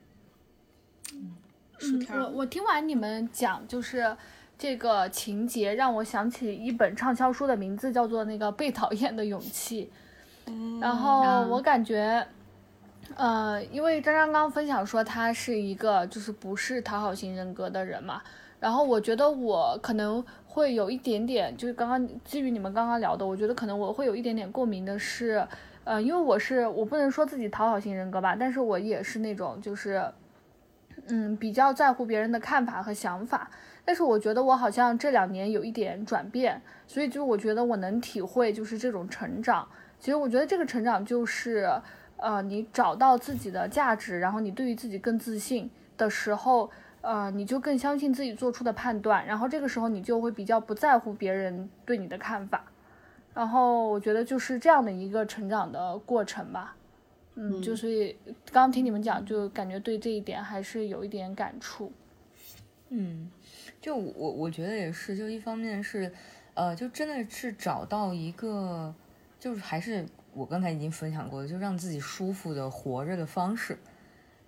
[1.13, 1.35] 嗯，
[2.09, 4.15] 我我听完你们讲就是。
[4.57, 9.91] 这个情节让我想起一本畅销书的名字，叫做《那个被讨厌的勇气》。
[10.79, 12.25] 然后我感觉，
[13.13, 18.21] 呃，因为张张刚分享说他是一个就是不是讨好型人格的人嘛，
[18.59, 25.47] 然后我觉得我可能会有一点点，就是刚刚基于你们刚刚聊的，我觉得可能我会有一点点共鸣的是，
[25.83, 30.03] 呃，因为我是我不能说自己讨好型人格吧，但是我也是那种就是，
[31.07, 33.49] 嗯，比较在乎别人的看法和想法。
[33.87, 39.67] 但是我觉得我好像这两年有一点转变，所以就我觉得我能体会就是这种成长。
[39.99, 41.69] 其实我觉得这个成长就是，
[42.17, 46.69] 呃，你找到自己的价值，然后你对于自己更自信的时候，
[47.01, 52.63] 呃，你就更相信自己做出的判断，然后这个时候你就会比较不在乎别人对你的看法。
[53.33, 56.75] 然后我觉得就是这样的一个成长的过程吧。
[57.35, 61.91] 嗯，就是刚刚听你们讲，就感觉对这一点还是有一点感触。
[62.87, 63.29] 嗯，
[63.81, 66.09] 就我我觉得也是，就一方面是，
[66.53, 68.95] 呃，就真的是找到一个，
[69.37, 70.05] 就是还是
[70.35, 73.77] 我刚才已经分享过的，就让自己舒服的活着的方式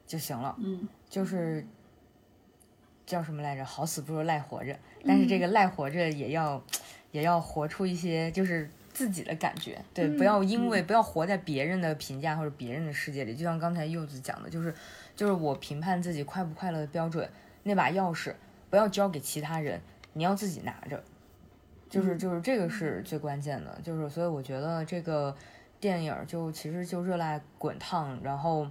[0.05, 0.55] 就行了。
[0.59, 1.65] 嗯，就是
[3.05, 3.65] 叫什么来着？
[3.65, 6.61] 好死不如赖活着，但是这个赖活着也要、
[7.11, 13.35] 也要活出一些就是自己的感觉，对，不要因为、不要活在别人的评价或者别人的世界里。
[13.35, 14.73] 就像刚才柚子讲的，就是
[15.15, 17.29] 就是我评判自己快不快乐的标准，
[17.63, 18.33] 那把钥匙
[18.69, 19.79] 不要交给其他人，
[20.13, 21.01] 你要自己拿着。
[21.89, 25.33] 就是就是这个是最关键的，就是所以我觉得这个
[25.79, 28.67] 电影就其实就热辣滚烫，然后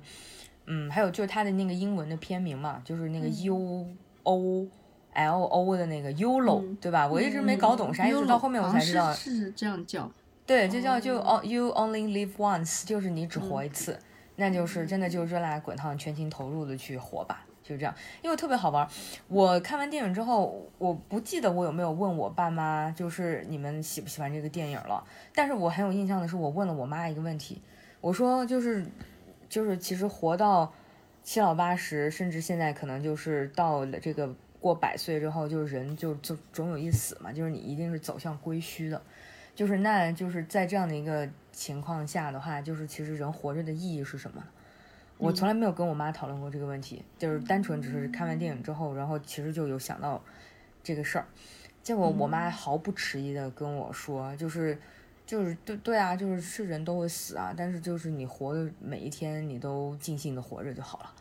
[0.67, 3.87] 嗯，还有就是它的那个英文的片名嘛，就是那个 U
[4.25, 4.67] O
[5.15, 7.07] L O 的那个 YOLO，、对吧？
[7.07, 10.11] 我一直没搞懂啥意思，到后面我才知道，是是这样叫。
[10.45, 13.99] 对，就叫就哦，You only live once，就是你只活一次，
[14.37, 17.95] 那就是真的就热辣滚烫，全情投入的去活吧，就这样。
[18.23, 18.89] 因为特别好玩，
[19.29, 25.05] 我看完电影之后，我不记得我有没有问我爸妈，就是你们喜不喜欢这个电影了。
[25.35, 27.61] 但是我很有印象的是，我问了我妈一个问题，
[28.01, 28.87] 我说就是
[29.49, 30.73] 就是其实活到
[31.23, 39.03] 七老八十，甚至现在可能就是到了这个过百岁之后，就是人就就总有一死嘛，就是你一定是走向归虚的。
[39.55, 44.45] 就是那就是在这样的一个情况下的话，就是其实人活着的意义是什么？
[45.19, 50.23] 我从来没有跟我妈讨论过这个问题，就是单纯只是看完电影之后，然后其实就有想到
[50.83, 51.27] 这个事儿。
[51.83, 54.79] 结果我妈毫不迟疑的跟我说，就是
[55.25, 61.13] 就是对对啊，就是是人都会死啊，但是就是你活的每一天，你都尽兴的活着就好了。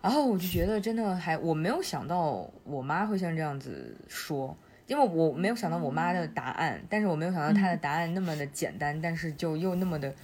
[0.00, 10.14] 然后我就觉得真的还我没有想到我妈会像这样子说，因为我没有想到我妈的答案，但是我没有想到她的答案那么的简单，但是就又那么的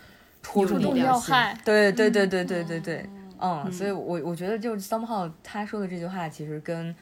[0.43, 1.07] 戳中你重的心。
[1.07, 1.57] 要害。
[1.65, 3.09] 对对对对对对对，
[3.41, 6.95] 嗯，所以我我觉得就是 somehow 他说的这句话，其实跟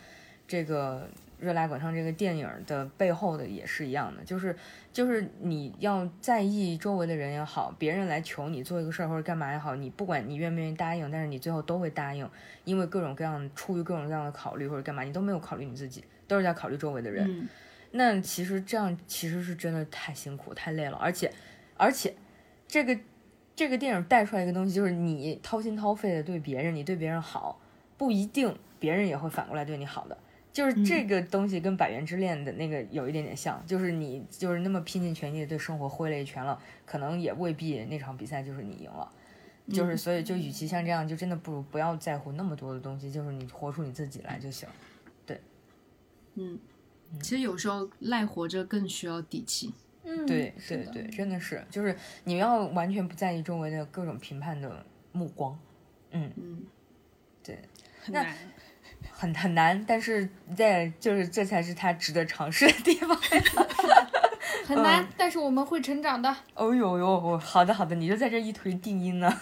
[0.46, 1.08] 这个
[1.44, 4.54] 《热辣滚烫》这个电影的背后的也是一样的，就是
[4.92, 12.28] 就是你要在意周围的人也好，别人来求你做一个事儿或者干嘛也好，你不管你愿不愿意答应，但是你最后都会答应，
[12.64, 17.26] 因为各种各样出于各种各样的考虑或者干嘛，你都没有考虑你自己，都是在考虑周围的人。
[17.26, 17.48] 嗯。
[17.92, 21.32] 那其实这样其实是真的太辛苦太累了，而且
[21.76, 22.14] 而且
[22.68, 22.96] 这个
[23.60, 27.60] 这个电影带出来一个东西，就是你掏心掏肺的对别人，你对别人好，
[27.98, 30.16] 不一定别人也会反过来对你好的。
[30.50, 39.12] 就是这个东西跟《百元之恋》的那个有一点点像，就是你就是那么拼尽全力的对生活挥了一拳了，可能也未必那场比赛就是你赢了。
[39.68, 44.66] 就是所以就与其像这样，就真的不如不要在乎那么多的东西，就是你活出你自己来就行。
[45.26, 45.38] 对，
[46.36, 46.58] 嗯
[47.20, 49.74] 其实有时候赖活着更需要底气。
[50.04, 55.58] 嗯，对对对，真的是，就是你要完全不在意周围的各种评判的目光，
[56.10, 56.62] 嗯，嗯，
[58.08, 58.36] 那很难。
[59.12, 63.16] 很很难，但是在就是这才是他值得尝试的地方。
[64.66, 66.34] 很难，但是我们会成长的。
[66.54, 69.30] 哦呦呦，我好的好的，你就在这一推定音呢。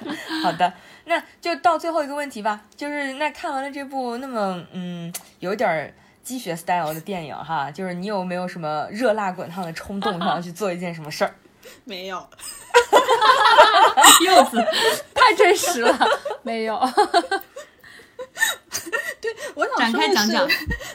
[0.42, 0.72] 好的，
[1.04, 5.92] 那就到最后一个问题吧，就是那看完了这部那么嗯有点儿
[6.26, 11.32] 鸡血 style 的电影哈，就是你有没有什么热辣滚烫的冲动，想要去做一件什么事儿？
[11.84, 12.18] 没有，
[14.26, 14.56] 柚子，
[15.14, 15.96] 太真实了，
[16.42, 16.76] 没有。
[19.20, 20.48] 对我想展说的是，开讲讲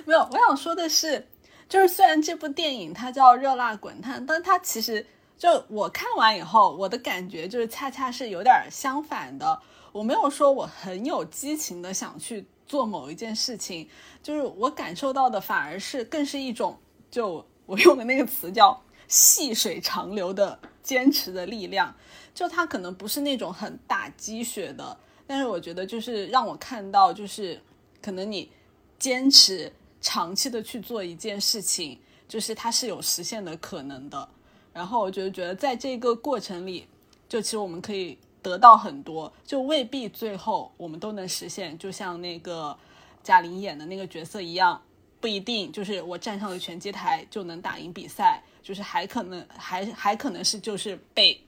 [0.06, 1.26] 没有，我想说的是，
[1.70, 5.06] 就是虽然这部电影它叫《热辣滚烫》，但它其实
[5.38, 9.62] 就我看完以后，我的感觉就是恰恰是有点相反的。
[9.94, 13.86] 我没有说我很有激情的想去做某一件事情，
[14.24, 16.80] 就是我感受到的反而是更是一种，
[17.12, 21.94] 就我用的那个词叫细水长流的坚持的力量。
[22.34, 24.98] 就它可能不是那种很打鸡血的，
[25.28, 27.62] 但是我觉得就是让我看到，就是
[28.02, 28.50] 可能你
[28.98, 29.70] 坚持
[30.00, 32.00] 长期的去做一件事情，
[32.30, 34.30] 就是它是有实现的可能的。
[34.72, 36.88] 然后我就觉得在这个过程里，
[37.28, 41.78] 就其实我们可以得到很多，就未必最后我们都能实现。
[41.78, 42.78] 就像那个
[43.24, 44.82] 贾玲演的那个角色一样，
[45.20, 51.40] 不一定就是我站上了拳击台就能打赢比赛，就是还可能还还可能是就是被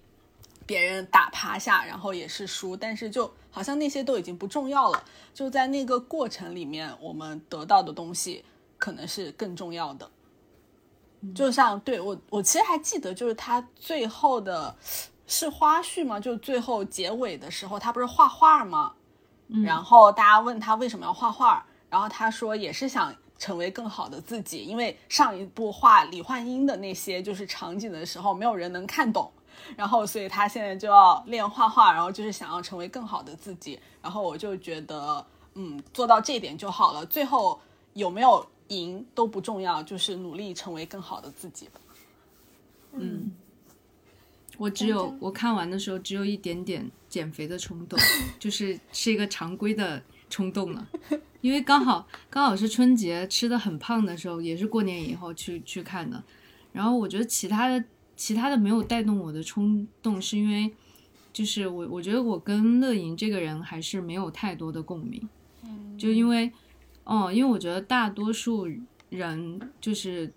[0.65, 8.45] 别人打趴下，然后也是输，但是就好像那些都已经不重要了，就在那个过程里面，我们得到的东西
[8.77, 10.09] 可能是更重要的。
[11.33, 14.75] 就像对我，我其实还记得，就是他最后的
[15.28, 16.19] 是花絮吗？
[16.19, 18.93] 就最后结尾的时候，他不是画画吗？
[19.63, 29.32] 然后大家问他为什么要画画，然后他说也是想成为更好的自己，因为上一部画李焕英的那些就是场景的时候，没有人能看懂，
[29.76, 33.80] 然后所以他现在就要练画画，然后就是想要成为更好的自己。
[34.01, 37.05] 然后我就觉得，嗯，做到这一点就好了。
[37.05, 37.59] 最后
[37.93, 41.80] 有没有赢都不重要，就是努力成为更好的自己吧。
[42.93, 43.32] 嗯，
[44.64, 47.99] 我只有我看完的时候只有一点点减肥的冲动，
[48.39, 50.88] 就是是一个常规的冲动了，
[51.41, 56.24] 因为刚好刚好是春节吃的很胖的时候，也是过年以后去去看的。
[56.72, 57.84] 然后我觉得其他的
[58.16, 60.72] 其他的没有带动我的冲动，是因为
[61.34, 65.28] 就是我我觉得我跟乐莹这个人还是没有太多的共鸣，
[65.97, 66.49] 就因为
[67.03, 68.66] 哦，因为我觉得大多数
[69.09, 70.32] 人就是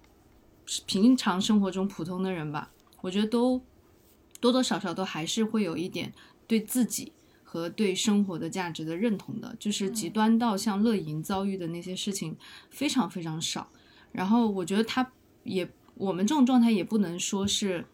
[0.85, 2.73] 平常生活中普通的人吧，
[3.03, 3.63] 我觉得都
[4.41, 6.13] 多多少少都还是会有一点
[6.47, 7.13] 对自己
[7.43, 12.37] 和对生活的价值的认同的，就是极端到像乐莹遭遇的那些事情
[12.71, 13.69] 非常非常少。
[14.13, 15.11] 然后我觉得他
[15.45, 17.85] 也，我们这种状态也不能说是，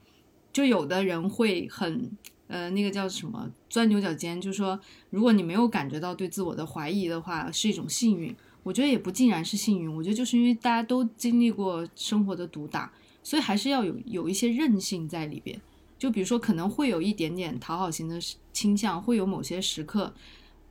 [0.52, 2.10] 就有的人会很
[2.48, 4.78] 呃那个叫什么钻牛角尖，就是说
[5.10, 8.34] 如果你没有感觉到对自我的怀疑的话，是一种幸运。
[8.64, 15.60] 我觉得也不尽然是幸运，我觉得就是因为大家都经历过生活的毒打，所以还是要有有一些韧性在里边。
[16.02, 18.18] 就比如说，可能会有一点点讨好型的
[18.52, 20.12] 倾向，会有某些时刻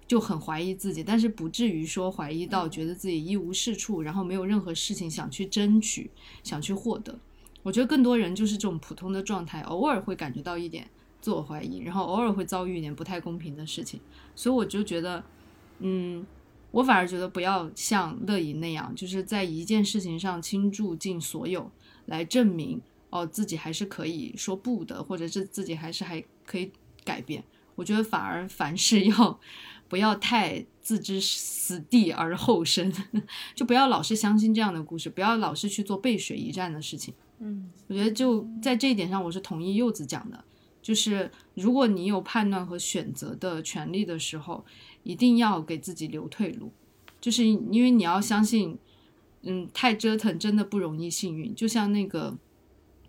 [0.05, 6.11] 就很怀疑自己，但是不至于说怀疑到觉得自己一无是处，然后没有任何事情想去争取、
[6.43, 7.17] 想去获得。
[7.63, 10.85] 我觉得更多人就是这种普通的状态，偶尔会感觉到一点
[11.21, 14.01] 自我怀疑，然后偶尔会遭遇一点不太公平的事情，
[14.35, 15.23] 所以我就觉得，
[15.79, 16.25] 嗯，
[16.71, 21.71] 我反而觉得不要像乐莹那样，就是在一件事情上倾注尽所有
[22.07, 22.81] 来证明
[23.11, 26.71] 哦自己还是可以说不的，或者是自己还是还可以
[27.05, 27.43] 改变。
[27.75, 29.39] 我觉得反而凡事要
[29.87, 32.91] 不要太自知死地而后生，
[33.55, 37.13] 就不要老是相信这样的故事，不要老是去做背水一战的事情。
[37.39, 40.43] 嗯，我觉得就在这一点上，我是同意柚子讲的，
[40.81, 44.63] 就是如果你有判断和选择的权利的时候，
[45.03, 46.71] 一定要给自己留退路，
[47.19, 48.77] 就是因为你要相信，
[49.41, 52.37] 嗯，太折腾真的不容易幸运，就像那个，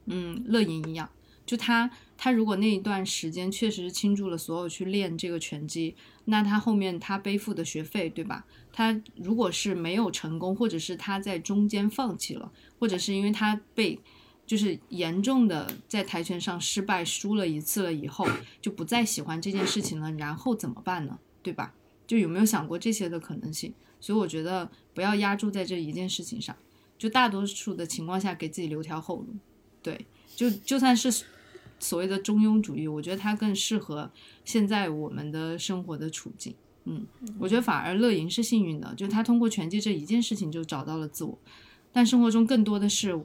[0.07, 1.09] 嗯，乐莹一样，
[1.47, 5.95] 就他他如果那一段时间确实是倾注了所有去练这个拳击，
[6.27, 8.45] 那他后面他背负的学费，对吧？
[8.73, 13.99] 他如果是没有成功，或者是他在中间放弃了，或者是因为他被
[14.47, 18.27] 就是严重的在跆拳上失败输了一次了以后，
[18.61, 21.19] 就不再喜欢这件事情了，然后怎么办呢？
[21.43, 21.75] 对吧？
[22.07, 23.73] 就有没有想过这些的可能性？
[24.01, 26.57] 所以我觉得不要压住在这一件事情上，
[26.99, 29.37] 就大多数的情况下给自己留条后路。
[29.83, 30.07] 对，
[30.37, 31.25] 就就算是
[31.79, 34.11] 所谓的中庸主义，我觉得它更适合
[34.45, 36.55] 现在我们的生活的处境。
[36.85, 37.07] 嗯，
[37.39, 41.39] 我觉得反而乐莹是幸运的，就她通过拳击这一件事情就找到了自我，
[41.93, 43.21] 但生活中更多的是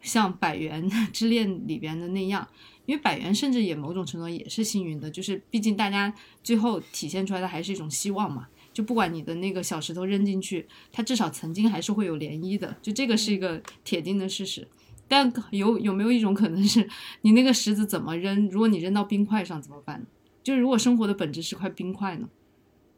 [0.00, 2.48] 像《百元之恋》里边的那样，
[2.86, 6.12] 因为百元甚至也某种程度也是幸运的，就是毕竟大家
[6.42, 14.66] 最后体现出来的还是一种希望嘛，就不管你的那个小石头扔进去，它至少曾经还是会有涟漪的，就这个是一个铁定的事实。
[15.12, 16.88] 但有有没有一种可能是，
[17.20, 18.48] 你那个石子怎么扔？
[18.48, 20.06] 如果你扔到冰块上怎么办？
[20.42, 22.30] 就是如果生活的本质是块冰块呢？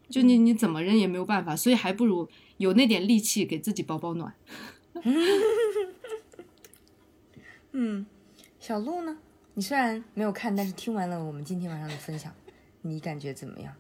[0.09, 4.33] 就你你怎么扔也没有办法，所以还不如有那点力气给自己保保暖。
[7.73, 8.07] 嗯，
[8.61, 9.19] 小鹿呢？
[9.55, 12.33] 你虽然没有看，但是听完了我们今天晚上的分享，
[12.83, 13.75] 你感觉怎么样？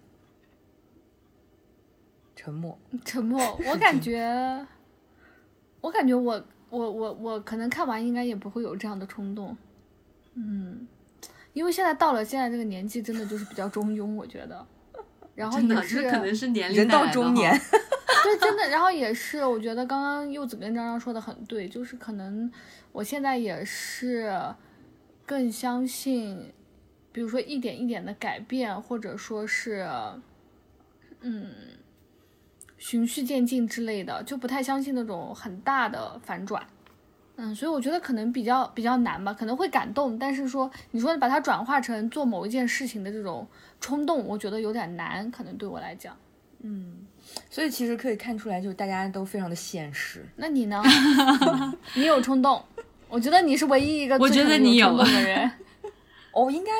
[2.35, 2.77] 沉默。
[3.05, 4.67] 沉默，我 感觉，
[5.83, 6.45] 我感觉我
[6.75, 9.57] 我我我可能看完应该也不会有这样的冲动，
[10.35, 10.87] 嗯，
[11.53, 14.67] 因为现在到了现在这个年纪，真的就是比较中庸，我觉得，
[15.35, 17.53] 然后也是可能是年龄人到中年，
[18.25, 22.51] 对，真的，然后也是，我觉得刚刚柚子跟张张说的很对，就是可能
[22.93, 24.33] 我现在也是
[25.25, 26.53] 更相信，
[27.13, 29.87] 比如说一点一点的改变，或者说是，
[31.21, 31.51] 嗯，
[32.85, 36.63] 循序渐进之类的，就不太相信那种很大的反转。
[37.37, 43.49] 嗯，所以我觉得可能比较比较难吧，可能会感动，但是说你说把它转化成做某一件事情的这种
[43.81, 46.15] 冲动，我觉得有点难，可能对我来讲。
[46.61, 47.07] 嗯，
[47.49, 50.23] 所以其实可以看出来，就是大家都非常的现实。
[50.37, 50.83] 那你呢？
[51.97, 52.63] 你有冲动？
[53.09, 55.51] 我觉得你是唯一一个我觉得你有冲动的人。
[56.33, 56.71] 哦，应该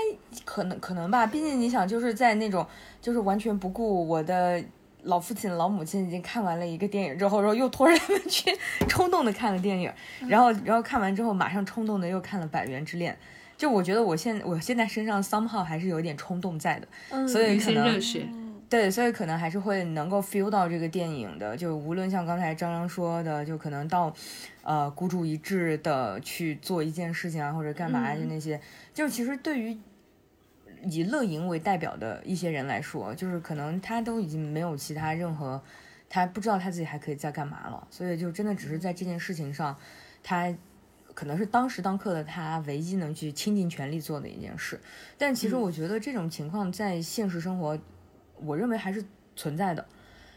[0.45, 2.67] 可能可能吧，毕竟你想，就是在那种
[3.01, 4.63] 就是完全不顾我的
[5.05, 8.51] 老父亲老母亲已经看完了一个电影之后，然后又拖着他们去
[8.89, 9.93] 冲动的看了电影，
[10.29, 13.13] 然后然后看完之后马上冲动的又看了《百元之恋》，
[13.57, 18.01] 就我觉得我现我现在身上 somehow 还是有一点冲动在的，所以可能。
[18.67, 24.13] 对，所以可能还是会能够 feel 到这个电影的，就无论像刚才张张说的，就可能到，
[24.63, 28.59] 呃，孤注一掷的去做一件事情啊，或者干嘛，就那些，
[28.93, 29.77] 就其实对于
[30.85, 35.63] 以乐莹为代表的一些人来说，就是可能他都已经没有其他任何，
[36.09, 39.77] 他不知道他自己还可以再干嘛了，所以就真的只是在这件事情上，
[40.23, 40.55] 他。
[41.15, 44.81] 可能是当时当刻的他唯一能去倾尽全力做的一件事，
[45.17, 47.79] 但其实我觉得这种情况在现实生活
[48.39, 49.05] 我认为还是
[49.37, 49.87] 存在的。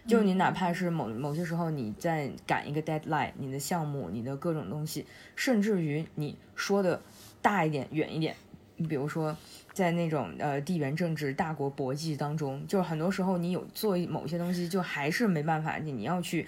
[0.05, 7.01] 就你哪怕是某某些时候你在赶一个 deadline，你的项目、你的各种东西，甚至于你说的
[7.41, 8.35] 大一点、远一点，
[8.75, 9.35] 你比如说
[9.77, 16.47] 在那种呃地缘政治、大国博弈当中，就是很多时候你有做某些东西，就还是没办法，你你要去。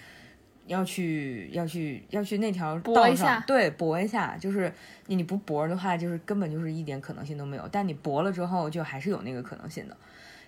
[0.69, 4.71] 要去要去要去那条道上搏一下，对，搏一下，就是
[5.07, 7.67] 你你不搏的话，就是根本就是一点可能性都没有。
[7.71, 9.97] 但你搏了之后，就还是有那个可能性的。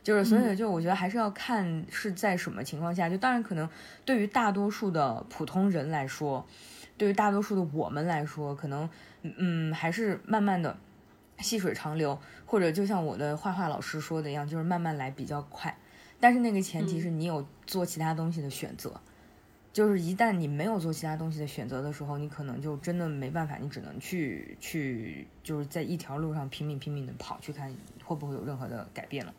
[0.04, 3.10] 就是所以就我觉得还是要看是在什么情况下。
[3.10, 3.68] 就当然可能
[4.06, 6.46] 对于大多数的普通人来说，
[6.98, 8.88] 对于大多数的我们来说，可能
[9.24, 10.78] 嗯还是慢慢的
[11.42, 15.76] 细水长流，或者就像我的画画老师说的一样，就是慢慢来比较快。
[16.20, 19.02] 但是那个前提是你有做其他东西的选择。
[19.74, 27.74] 就是一旦你没有做其他东西的选择的时候，你可能就真的没办法，你只能去去就是在一条路上拼命拼命的跑，去看
[28.04, 29.34] 会不会有任何的改变了。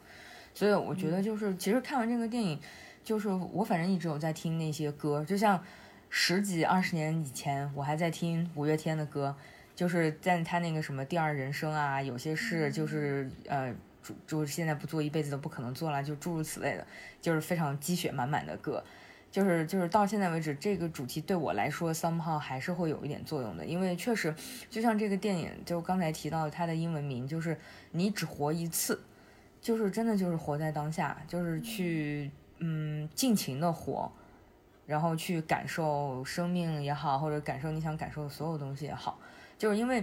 [0.55, 2.59] 所以我觉得就是，其实看完这个电影，
[3.05, 5.63] 就是我反正一直有在听那些歌，就像
[6.09, 9.37] 十几二十年以前，我还在听五月天的歌，
[9.75, 16.87] 就是在他那个什么第二人生啊，有些事就是呃，就就是现在不做一辈子都不可能做了，就诸如此类的，
[17.21, 18.83] 就是非常鸡血满满的歌。
[19.31, 24.35] 就是就是到现在为止，这个主题对我来说，somehow 还是会有一点作用的，因为确实，
[24.69, 27.57] 就像这个电影，就刚才提到它的英文名，就是
[27.93, 29.03] 你只活一次，
[29.59, 34.13] 就是真的就是活在当下，就是去嗯尽情的活，
[34.85, 39.19] 然后去感受生命也好，或者感受你想感受的所有东西也好，
[39.63, 40.03] 就是因为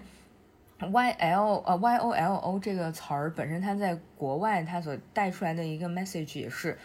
[0.80, 6.78] Y L 呃 Y O L O 这个词儿本身，它在国外它所带出来的一个 message 也是。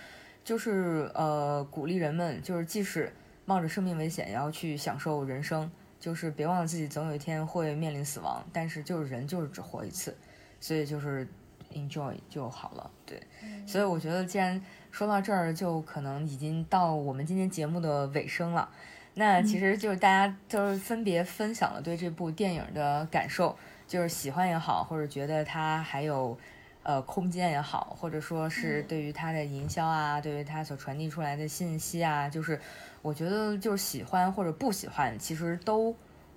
[0.42, 3.12] 就是呃，鼓励人们，就是即使
[3.44, 5.70] 冒着生命危险，也要去享受人生。
[6.00, 10.16] 就是别忘了自己总有一天会面临死亡，但是就是人就是只活一次，
[10.58, 11.28] 所以就是
[11.72, 12.90] enjoy 就好了。
[13.06, 13.22] 对，
[13.68, 14.60] 所以我觉得既然
[14.90, 18.68] 说到这儿，就可能已经到我们今天节目的尾声了。
[19.14, 23.56] 那其实就是大家就是分别分享了对这部电影的感受，
[23.86, 26.38] 就是喜欢也好，或者觉得它还有。
[26.86, 32.60] 呃，空间也好，或者说是对于它的营销啊，对于它所传递出来的信息啊，就是
[33.00, 35.96] 我觉得就是喜欢或者不喜欢，其实都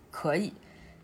[0.09, 0.53] 可以，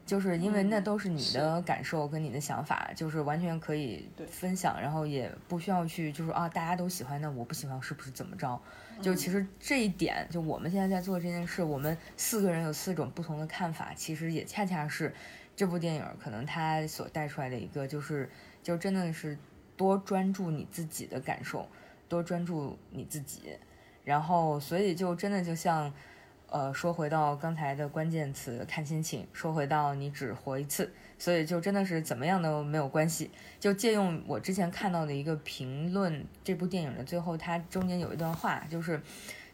[0.06, 8.62] 就是因为那都是你的感受跟你的想法，就是完全可以分享，然后也不需要去就是啊，大家都喜欢，那我不喜欢是不是怎么着？
[9.02, 15.14] 就其实这一点，就我们现在在做这件事，我们四个人有四种不同的看法，其实也恰恰是
[15.56, 18.30] 这部电影可能它所带出来的一个就是。
[18.64, 19.38] 就真的是
[19.76, 21.68] 多专注你自己的感受，
[22.08, 23.58] 多专注你自己，
[24.06, 25.94] 然后所以就真的就像，
[26.54, 33.32] 呃，说回到刚才的关键词看心情，说回到你只活一次，所以就真的是怎么样都没有关系。
[33.60, 39.02] 就借用我之前看到的一个评论，这部电影的最后，它中间有一段话，就是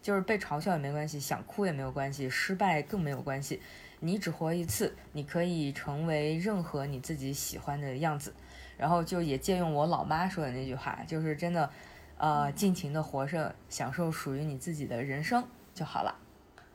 [0.02, 3.62] 就是被嘲笑也没关系，想哭也没有关系，失败更没有关系。
[4.02, 8.34] 你只活一次，你可以成为任何你自己喜欢的样子。
[8.78, 11.70] 然后就也借用我老妈说的那句话，就是真的，
[12.18, 15.42] 呃，尽情的活着，享受属于你自己的人生
[15.74, 16.14] 就好了，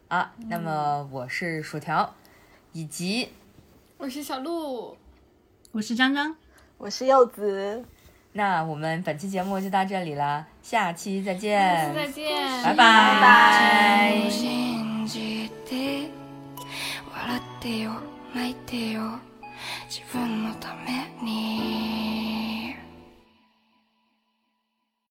[0.08, 0.32] 啊。
[0.48, 2.14] 那么我是薯条，
[2.72, 3.30] 以及
[3.98, 4.96] 我是小鹿，
[5.72, 6.36] 我是张张，
[6.78, 7.84] 我是柚子，
[8.32, 14.28] 那我们本期节目就到这里了，下期再见，再见，拜拜。
[14.28, 15.48] 信じ